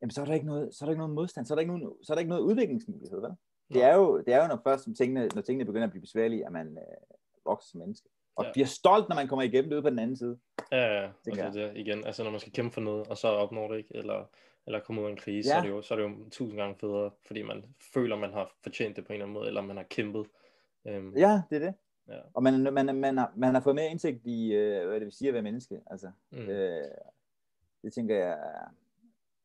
[0.00, 1.60] jamen så er der ikke noget, så er der ikke noget modstand, så er der
[1.60, 3.30] ikke, nogen, så er der ikke noget udviklingsmulighed, vel?
[3.74, 6.00] Det er jo, det er jo når først som tingene, når tingene begynder at blive
[6.00, 8.08] besværlige, at man øh, vokser som menneske.
[8.36, 8.52] Og ja.
[8.52, 10.38] bliver stolt, når man kommer igennem det ude på den anden side.
[10.72, 11.10] Ja, ja.
[11.26, 13.96] Altså, det, igen, altså når man skal kæmpe for noget, og så opnår det ikke,
[13.96, 14.24] eller,
[14.66, 15.54] eller komme ud af en krise, ja.
[15.54, 18.32] så, er det jo, så er det jo tusind gange federe, fordi man føler, man
[18.32, 20.26] har fortjent det på en eller anden måde, eller man har kæmpet.
[20.86, 21.74] Øhm, ja, det er det.
[22.08, 22.18] Ja.
[22.34, 25.12] Og man, man, man, har, man har fået mere indsigt i, øh, hvad det vil
[25.12, 25.80] sige at være menneske.
[25.86, 26.38] Altså, mm.
[26.38, 26.90] øh,
[27.82, 28.30] det tænker jeg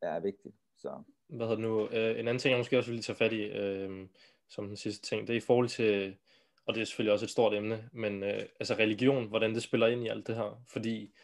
[0.02, 0.54] er, er vigtigt.
[0.76, 1.02] Så.
[1.28, 1.88] Hvad hedder det nu?
[1.88, 4.08] Øh, en anden ting, jeg måske også vil tage fat i, øh,
[4.48, 6.16] som den sidste ting, det er i forhold til,
[6.66, 9.86] og det er selvfølgelig også et stort emne, men øh, altså religion, hvordan det spiller
[9.86, 10.62] ind i alt det her.
[10.68, 11.14] Fordi,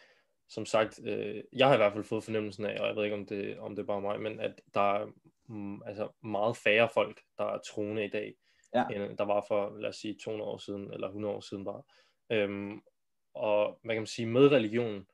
[0.49, 3.15] som sagt, øh, jeg har i hvert fald fået fornemmelsen af, og jeg ved ikke,
[3.15, 5.05] om det, om det er bare mig, men at der er
[5.47, 8.35] mm, altså meget færre folk, der er troende i dag,
[8.73, 8.87] ja.
[8.87, 11.81] end der var for, lad os sige, 200 år siden, eller 100 år siden bare.
[12.29, 12.81] Øhm,
[13.33, 15.07] og hvad kan man sige, med religion,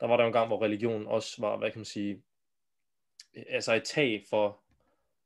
[0.00, 2.22] der var der en gang, hvor religion også var, hvad kan man sige,
[3.34, 4.60] altså et tag for,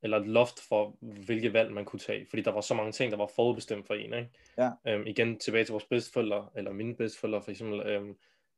[0.01, 3.11] eller et loft for, hvilke valg man kunne tage, fordi der var så mange ting,
[3.11, 4.29] der var forudbestemt for en, ikke?
[4.57, 4.71] Ja.
[4.87, 8.17] Øhm, igen tilbage til vores bedsteforældre, eller mine bedsteforældre for eksempel, øhm,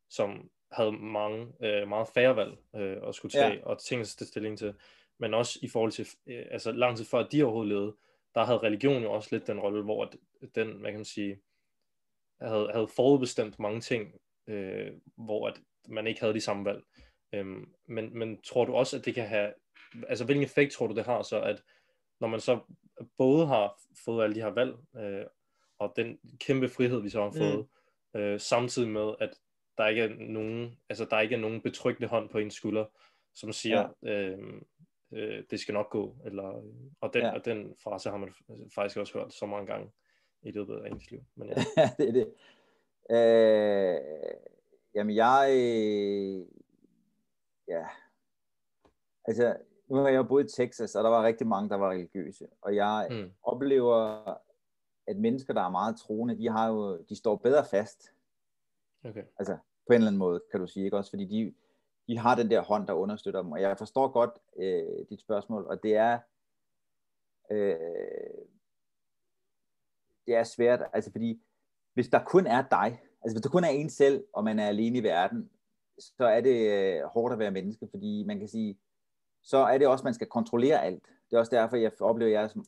[0.10, 3.66] som havde mange, øh, meget færre valg øh, at skulle tage, ja.
[3.66, 4.74] og ting at tage stilling til,
[5.18, 7.96] men også i forhold til, øh, altså lang tid før de overhovedet levede,
[8.36, 10.14] der havde religion jo også lidt den rolle, hvor
[10.56, 11.42] den, hvad kan man sige,
[12.42, 14.14] havde, havde forudbestemt mange ting,
[14.48, 16.84] øh, hvor at man ikke havde de samme valg.
[17.34, 19.54] Øhm, men, men tror du også, at det kan have,
[20.08, 21.64] altså hvilken effekt tror du det har så, at
[22.20, 22.60] når man så
[23.18, 25.26] både har fået alle de her valg, øh,
[25.80, 27.38] og den kæmpe frihed, vi så har mm.
[27.38, 27.68] fået,
[28.14, 28.20] mm.
[28.20, 29.30] øh, samtidig med, at
[29.78, 32.86] der ikke er nogen, altså der ikke er nogen betryggende hånd på ens skulder,
[33.36, 34.12] som siger, ja.
[34.12, 34.62] øh,
[35.12, 36.64] øh, det skal nok gå, eller,
[37.01, 37.34] og, den, ja.
[37.34, 38.34] og den frase har man
[38.76, 39.91] faktisk også hørt så mange gange
[40.41, 41.24] i løbet af ens liv.
[41.36, 41.55] Men ja.
[41.97, 42.34] det er det.
[43.12, 43.99] Øh,
[44.95, 45.47] jamen jeg,
[47.68, 47.86] ja,
[49.26, 49.57] altså
[49.88, 52.76] nu har jeg boet i Texas, og der var rigtig mange, der var religiøse, og
[52.76, 53.32] jeg mm.
[53.43, 54.24] oplever,
[55.07, 58.14] at mennesker, der er meget troende, de har jo, de står bedre fast.
[59.03, 59.24] Okay.
[59.39, 59.57] Altså,
[59.88, 61.09] på en eller anden måde, kan du sige, ikke også?
[61.09, 61.53] Fordi de,
[62.12, 63.51] de har den der hånd, der understøtter dem.
[63.51, 66.20] Og jeg forstår godt øh, dit spørgsmål, og det er,
[67.51, 68.45] øh,
[70.26, 71.41] det er svært, altså fordi,
[71.93, 74.68] hvis der kun er dig, altså hvis der kun er en selv, og man er
[74.68, 75.49] alene i verden,
[75.99, 78.80] så er det øh, hårdt at være menneske, fordi man kan sige,
[79.43, 81.03] så er det også, man skal kontrollere alt.
[81.30, 82.66] Det er også derfor, jeg oplever jer som,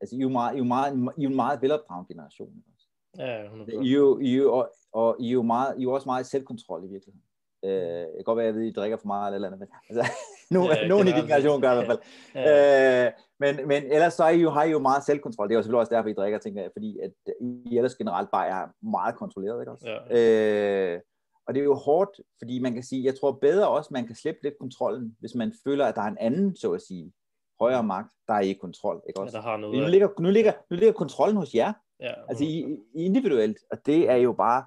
[0.00, 2.64] altså I er jo meget, I er jo meget, I er en meget velopdragen generation.
[2.74, 2.86] Også.
[3.18, 3.82] Ja, 100%.
[3.82, 5.92] I er jo, I er jo, og, og I er jo, meget, I er jo
[5.92, 7.22] også meget selvkontrol i virkeligheden.
[7.64, 9.60] Øh, det kan godt være, at jeg ved, at I drikker for meget eller andet,
[9.60, 10.12] men altså,
[10.50, 11.98] nu, ja, nogen i din generation gør i hvert fald.
[12.34, 13.06] Ja.
[13.06, 15.48] Øh, men, men ellers så er I jo, har I jo meget selvkontrol.
[15.48, 18.30] Det er jo selvfølgelig også derfor, I drikker, tænker jeg, fordi at I ellers generelt
[18.30, 19.88] bare er meget kontrolleret, ikke også?
[19.88, 20.94] Ja.
[20.94, 21.00] Øh,
[21.46, 24.16] og det er jo hårdt, fordi man kan sige, jeg tror bedre også, man kan
[24.16, 27.12] slippe lidt kontrollen, hvis man føler, at der er en anden, så at sige,
[27.60, 29.36] højere magt, der er i kontrol, ikke også?
[29.36, 32.44] Ja, der har noget nu, ligger, nu, ligger, nu ligger kontrollen hos jer, ja, altså
[32.44, 34.64] I individuelt, og det er jo bare,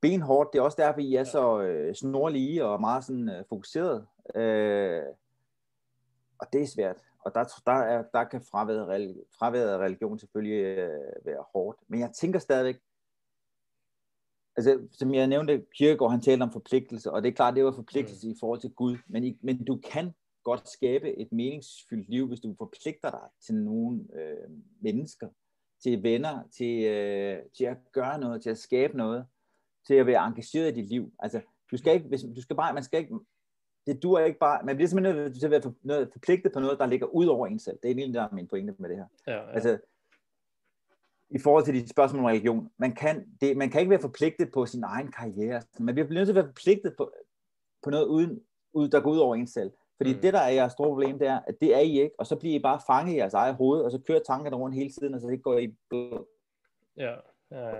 [0.00, 0.52] benhårdt.
[0.52, 4.06] Det er også derfor, I er så øh, snorlige og meget sådan øh, fokuseret.
[4.34, 5.02] Øh,
[6.38, 7.02] og det er svært.
[7.24, 11.78] Og der, der, er, der kan fraværet, fraværet af religion selvfølgelig øh, være hårdt.
[11.88, 12.78] Men jeg tænker stadigvæk,
[14.56, 17.72] altså, som jeg nævnte, Kierkegaard, han talte om forpligtelse, og det er klart, det var
[17.72, 18.32] forpligtelse mm.
[18.32, 20.12] i forhold til Gud, men, i, men du kan
[20.44, 25.28] godt skabe et meningsfyldt liv, hvis du forpligter dig til nogle øh, mennesker,
[25.82, 29.26] til venner, til, øh, til at gøre noget, til at skabe noget,
[29.88, 31.12] til at være engageret i dit liv.
[31.18, 33.14] Altså, du skal ikke, hvis, du skal bare, man skal ikke,
[33.86, 36.60] det duer ikke bare, man bliver simpelthen nødt til at være for, noget, forpligtet på
[36.60, 37.78] noget, der ligger ud over en selv.
[37.82, 39.06] Det er egentlig der er min pointe med det her.
[39.26, 39.50] Ja, ja.
[39.50, 39.78] Altså,
[41.30, 44.52] i forhold til de spørgsmål om religion, man kan, det, man kan ikke være forpligtet
[44.52, 45.62] på sin egen karriere.
[45.78, 47.12] Man bliver nødt til at være forpligtet på,
[47.82, 48.40] på noget, uden,
[48.72, 49.72] ud, der går ud over en selv.
[49.96, 50.20] Fordi mm.
[50.20, 52.36] det, der er jeres store problem, det er, at det er I ikke, og så
[52.36, 55.14] bliver I bare fanget i jeres eget hoved, og så kører tankerne rundt hele tiden,
[55.14, 55.76] og så det går I
[56.96, 57.14] Ja,
[57.50, 57.78] ja, ja.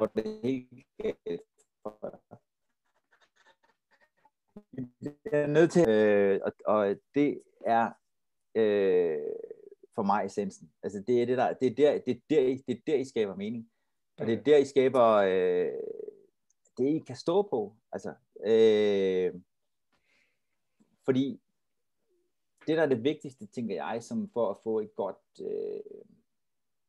[5.02, 7.90] Jeg er nødt til, øh, og, og det er
[8.54, 9.18] øh,
[9.94, 10.72] for mig essensen.
[10.82, 12.94] Altså det er det der, det er der, det er der, I, det er der
[12.94, 13.70] I skaber mening.
[14.18, 15.72] Og det er der, I skaber øh,
[16.78, 17.76] det, I kan stå på.
[17.92, 18.14] Altså,
[18.46, 19.34] øh,
[21.04, 21.40] fordi
[22.66, 25.80] det, der er det vigtigste, tænker jeg, som for at få et godt øh,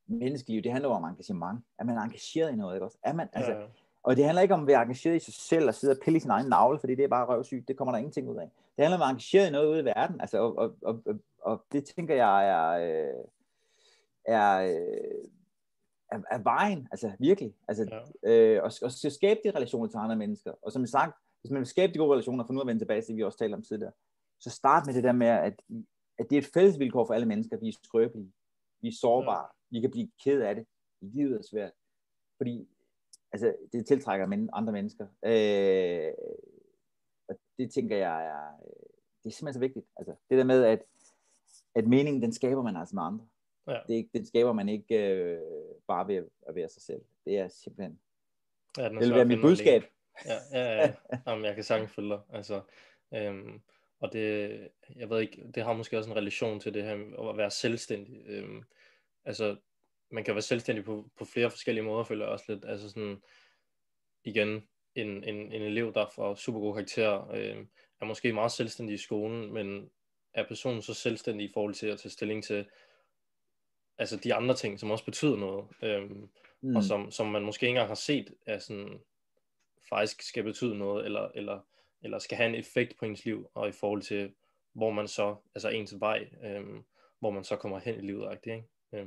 [0.06, 1.64] menneskeliv, det handler om engagement.
[1.78, 2.98] Er man engageret i noget, ikke også?
[3.02, 3.66] Er man, altså, ja.
[4.02, 6.16] Og det handler ikke om at være engageret i sig selv og sidde og pille
[6.16, 8.50] i sin egen navle, fordi det er bare røvsygt, det kommer der ingenting ud af.
[8.76, 11.20] Det handler om at være engageret i noget ude i verden, altså, og, og, og,
[11.42, 13.24] og, det tænker jeg er, øh,
[14.24, 15.24] er, øh,
[16.12, 17.54] er, er vejen, altså virkelig.
[17.68, 18.30] Altså, ja.
[18.30, 20.52] øh, og, og skabe de relationer til andre mennesker.
[20.62, 23.00] Og som sagt, hvis man vil skabe de gode relationer, for nu at vende tilbage
[23.00, 23.92] til det, vi også talte om tidligere,
[24.40, 25.62] så start med det der med, at,
[26.18, 27.56] at det er et fælles vilkår for alle mennesker.
[27.56, 28.32] Vi er skrøbelige.
[28.80, 29.46] Vi er sårbare.
[29.46, 29.76] Ja.
[29.76, 30.66] Vi kan blive ked af det.
[31.00, 31.72] Livet er svært.
[32.36, 32.68] Fordi
[33.32, 35.06] altså, det tiltrækker men, andre mennesker.
[35.24, 36.12] Øh,
[37.28, 38.60] og det tænker jeg er,
[39.24, 39.86] det er simpelthen så vigtigt.
[39.96, 40.82] Altså, det der med, at,
[41.74, 43.26] at meningen, den skaber man altså med andre.
[43.68, 43.78] Ja.
[43.88, 45.40] Det, er, den skaber man ikke øh,
[45.86, 47.02] bare ved at være sig selv.
[47.24, 48.00] Det er simpelthen,
[48.78, 49.82] ja, det vil være mit budskab.
[50.26, 50.94] Ja, ja, ja.
[51.26, 52.20] Jamen, jeg kan sagtens følge dig.
[52.32, 52.60] Altså,
[53.14, 53.60] øhm,
[54.00, 57.30] og det, jeg ved ikke, det har måske også en relation til det her med
[57.30, 58.22] at være selvstændig.
[58.26, 58.64] Øhm,
[59.24, 59.56] altså,
[60.10, 62.64] man kan være selvstændig på, på flere forskellige måder, føler jeg også lidt.
[62.64, 63.22] Altså sådan,
[64.24, 67.66] igen, en, en, en elev, der får super gode karakterer, øh,
[68.00, 69.90] er måske meget selvstændig i skolen, men
[70.34, 72.66] er personen så selvstændig i forhold til at tage stilling til
[73.98, 76.10] altså de andre ting, som også betyder noget, øh,
[76.60, 76.76] mm.
[76.76, 79.00] og som, som man måske ikke engang har set, er sådan,
[79.88, 81.60] faktisk skal betyde noget, eller, eller,
[82.02, 84.34] eller skal have en effekt på ens liv, og i forhold til,
[84.72, 86.64] hvor man så, altså ens vej, øh,
[87.18, 88.64] hvor man så kommer hen i livet, ikke?
[88.94, 89.06] Øh,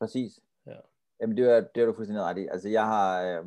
[0.00, 0.40] Præcis.
[0.66, 0.76] Ja.
[1.20, 2.46] Jamen det er, det er du fuldstændig ret i.
[2.46, 3.44] Altså jeg har, øh,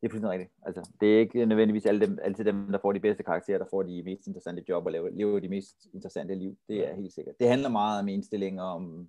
[0.00, 0.52] det er fuldstændig rigtigt.
[0.62, 3.66] Altså, det er ikke nødvendigvis alle dem, altid dem, der får de bedste karakterer, der
[3.70, 6.56] får de mest interessante job og lever, lever de mest interessante liv.
[6.68, 7.34] Det er helt sikkert.
[7.40, 9.08] Det handler meget om indstilling om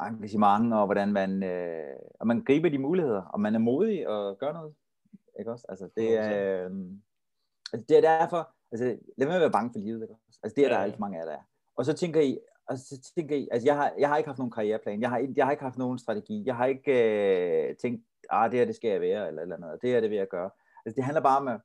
[0.00, 4.38] engagement og hvordan man, øh, og man griber de muligheder, og man er modig og
[4.38, 4.74] gør noget.
[5.38, 5.66] Ikke også?
[5.68, 6.70] Altså, det er, øh,
[7.72, 10.02] altså, det er derfor, altså, lad mig være bange for livet.
[10.02, 10.40] Ikke også?
[10.42, 10.82] Altså, det er der ja.
[10.82, 11.42] alt mange af der er.
[11.76, 12.38] Og så tænker I,
[12.68, 15.28] og så tænker I, altså jeg har, jeg har ikke haft nogen karriereplan, jeg har,
[15.36, 16.92] jeg har ikke haft nogen strategi, jeg har ikke
[17.68, 20.10] øh, tænkt, ah, det her det skal jeg være, eller, eller noget, det her det
[20.10, 20.50] vil jeg gøre.
[20.86, 21.60] Altså det handler bare om at,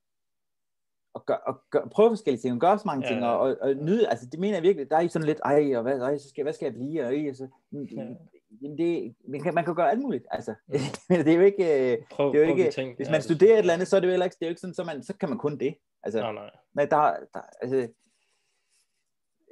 [1.16, 3.74] at, gøre, at gøre, prøve forskellige ting, gøre så mange ja, ting, og, og, og
[3.74, 6.30] nyde, altså det mener jeg virkelig, der er sådan lidt, ej, og hvad, ej, så
[6.30, 8.06] skal, hvad skal jeg blive, og, ej, så, ja.
[8.78, 10.56] det, man, kan, man kan gøre alt muligt, altså.
[10.74, 10.80] Ja.
[11.24, 13.54] det er jo ikke, øh, prøv, det er jo ikke ting, hvis man ja, studerer
[13.54, 15.04] et eller andet, så er det jo ikke, det er jo ikke sådan, så, man,
[15.04, 15.76] så kan man kun det.
[16.04, 16.50] Altså, nej, nej.
[16.74, 17.88] Nej, der, der, altså,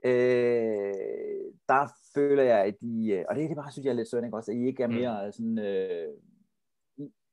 [0.04, 1.39] øh,
[1.70, 4.08] der føler jeg, at de, øh, og det er det bare, synes jeg er lidt
[4.08, 4.94] synd, ikke også, at I ikke er mm.
[4.94, 5.32] mere mm.
[5.32, 6.08] sådan, øh,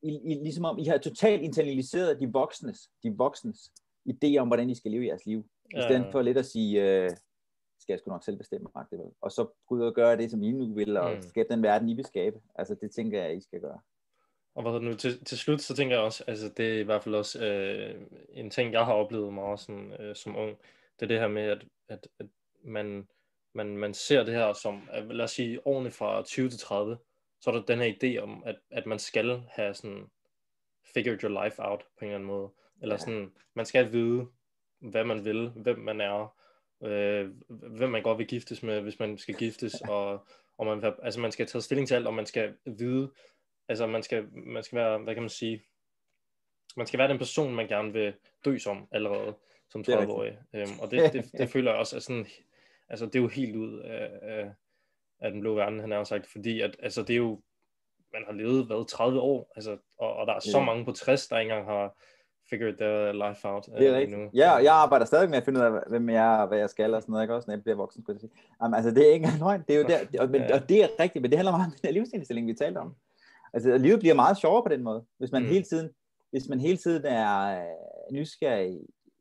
[0.03, 3.72] I, I, ligesom om I har totalt internaliseret de voksnes, de voksnes
[4.09, 5.47] idé om, hvordan I skal leve jeres liv.
[5.70, 7.11] I stedet for lidt at sige, øh,
[7.80, 10.43] skal jeg sgu nok selv bestemme det og så gå ud og gøre det, som
[10.43, 11.22] I nu vil, og mm.
[11.22, 12.41] skabe den verden, I vil skabe.
[12.55, 13.80] Altså, det tænker jeg, I skal gøre.
[14.55, 17.03] Og hvad nu, til, til slut, så tænker jeg også, altså det er i hvert
[17.03, 20.57] fald også øh, en ting, jeg har oplevet meget sådan, øh, som ung,
[21.01, 22.26] det er det her med, at, at, at
[22.64, 23.09] man,
[23.57, 26.98] man, man ser det her som, lad os sige, årene fra 20 til 30,
[27.40, 30.11] så er der den her idé om, at, at man skal have sådan,
[30.94, 32.48] figured your life out på en eller anden måde.
[32.82, 34.26] Eller sådan, man skal vide,
[34.78, 36.36] hvad man vil, hvem man er,
[36.84, 40.26] øh, hvem man godt vil giftes med, hvis man skal giftes, og,
[40.59, 43.12] og man, altså man skal tage stilling til alt, og man skal vide,
[43.68, 45.62] altså man skal, man skal være, hvad kan man sige,
[46.76, 49.34] man skal være den person, man gerne vil dø som allerede,
[49.68, 50.38] som 30-årig.
[50.54, 52.26] Øhm, og det, det, det føler jeg også er sådan
[52.89, 54.51] altså det er jo helt ud af, af,
[55.20, 57.41] af den blå verden, han har sagt, fordi at, altså det er jo,
[58.12, 61.28] man har levet, hvad, 30 år, altså, og, og der er så mange på 60,
[61.28, 61.99] der ikke engang har
[62.51, 63.66] figured their life out.
[63.66, 64.20] Det er uh, rigtigt.
[64.34, 66.70] Ja, jeg arbejder stadig med at finde ud af, hvem jeg er, og hvad jeg
[66.70, 68.30] skal, og sådan noget, ikke også, når jeg bliver voksen, skulle jeg sige.
[68.62, 70.55] Jamen, altså, det er ikke engang løgn, det er jo der, det, og, men, ja.
[70.55, 72.95] og det er rigtigt, men det handler meget om den livsindstilling, vi talte om.
[73.55, 75.49] Altså, livet bliver meget sjovere på den måde, hvis man mm.
[75.49, 75.91] hele tiden,
[76.30, 78.80] hvis man hele tiden er øh, nysgerrig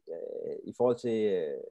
[0.10, 1.62] øh, i forhold til, øh,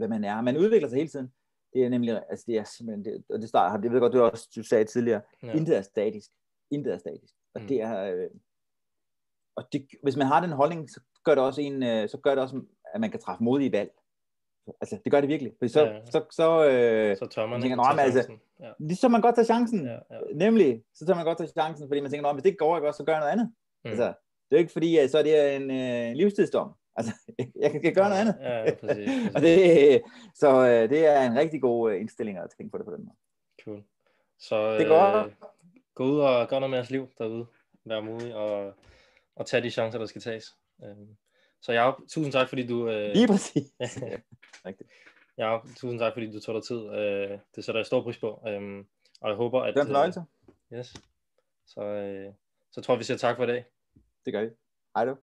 [0.00, 0.40] hvad man er.
[0.40, 1.32] Man udvikler sig hele tiden.
[1.72, 4.22] Det er nemlig, altså det er simpelthen, det, og det starter, det ved godt, du
[4.22, 5.52] også du sagde tidligere, ja.
[5.52, 6.30] intet er statisk.
[6.70, 7.34] Intet er statisk.
[7.54, 7.66] Og mm.
[7.68, 8.30] det er, øh,
[9.56, 12.30] og det, hvis man har den holdning, så gør det også en, øh, så gør
[12.30, 12.62] det også,
[12.94, 13.90] at man kan træffe modige valg.
[14.80, 15.52] Altså, det gør det virkelig.
[15.58, 16.06] For så, ja.
[16.06, 18.72] så, så, øh, så tør man tænker, ikke altså, ja.
[18.78, 19.86] lige så man godt tage chancen.
[19.86, 20.20] Ja, ja.
[20.34, 22.92] Nemlig, så tør man godt tage chancen, fordi man tænker, hvis det ikke går, ikke,
[22.92, 23.52] så gør jeg noget andet.
[23.84, 23.90] Mm.
[23.90, 24.14] Altså,
[24.50, 26.72] det er ikke fordi, at så er det en øh, livstidsdom.
[27.00, 27.14] Altså,
[27.62, 28.36] jeg kan, kan gøre noget andet.
[28.40, 29.34] Ja, ja, præcis, præcis.
[29.34, 30.02] og det,
[30.34, 33.04] så øh, det er en rigtig god øh, indstilling at tænke på det på den
[33.04, 33.16] måde.
[33.64, 33.82] Cool.
[34.38, 35.24] Så det går.
[35.24, 35.32] Øh,
[35.94, 37.46] gå ud og gøre noget med jeres liv derude.
[37.84, 38.74] Vær modig og,
[39.36, 40.44] og tage de chancer, der skal tages.
[40.84, 41.16] Øhm,
[41.62, 42.88] så jeg tusind tak, fordi du...
[42.88, 43.72] Øh, Lige præcis.
[44.66, 44.90] Rigtigt.
[45.38, 46.88] Ja, tusind tak, fordi du tog dig tid.
[46.88, 48.42] Øh, det sætter jeg stor pris på.
[48.48, 48.86] Øhm,
[49.20, 49.74] og jeg håber, at...
[49.74, 50.22] Det er en fornøjelse.
[50.72, 50.94] Øh, yes.
[51.66, 52.32] Så, øh,
[52.72, 53.64] så tror jeg, vi siger tak for i dag.
[54.24, 54.50] Det gør vi.
[54.96, 55.16] Hej du.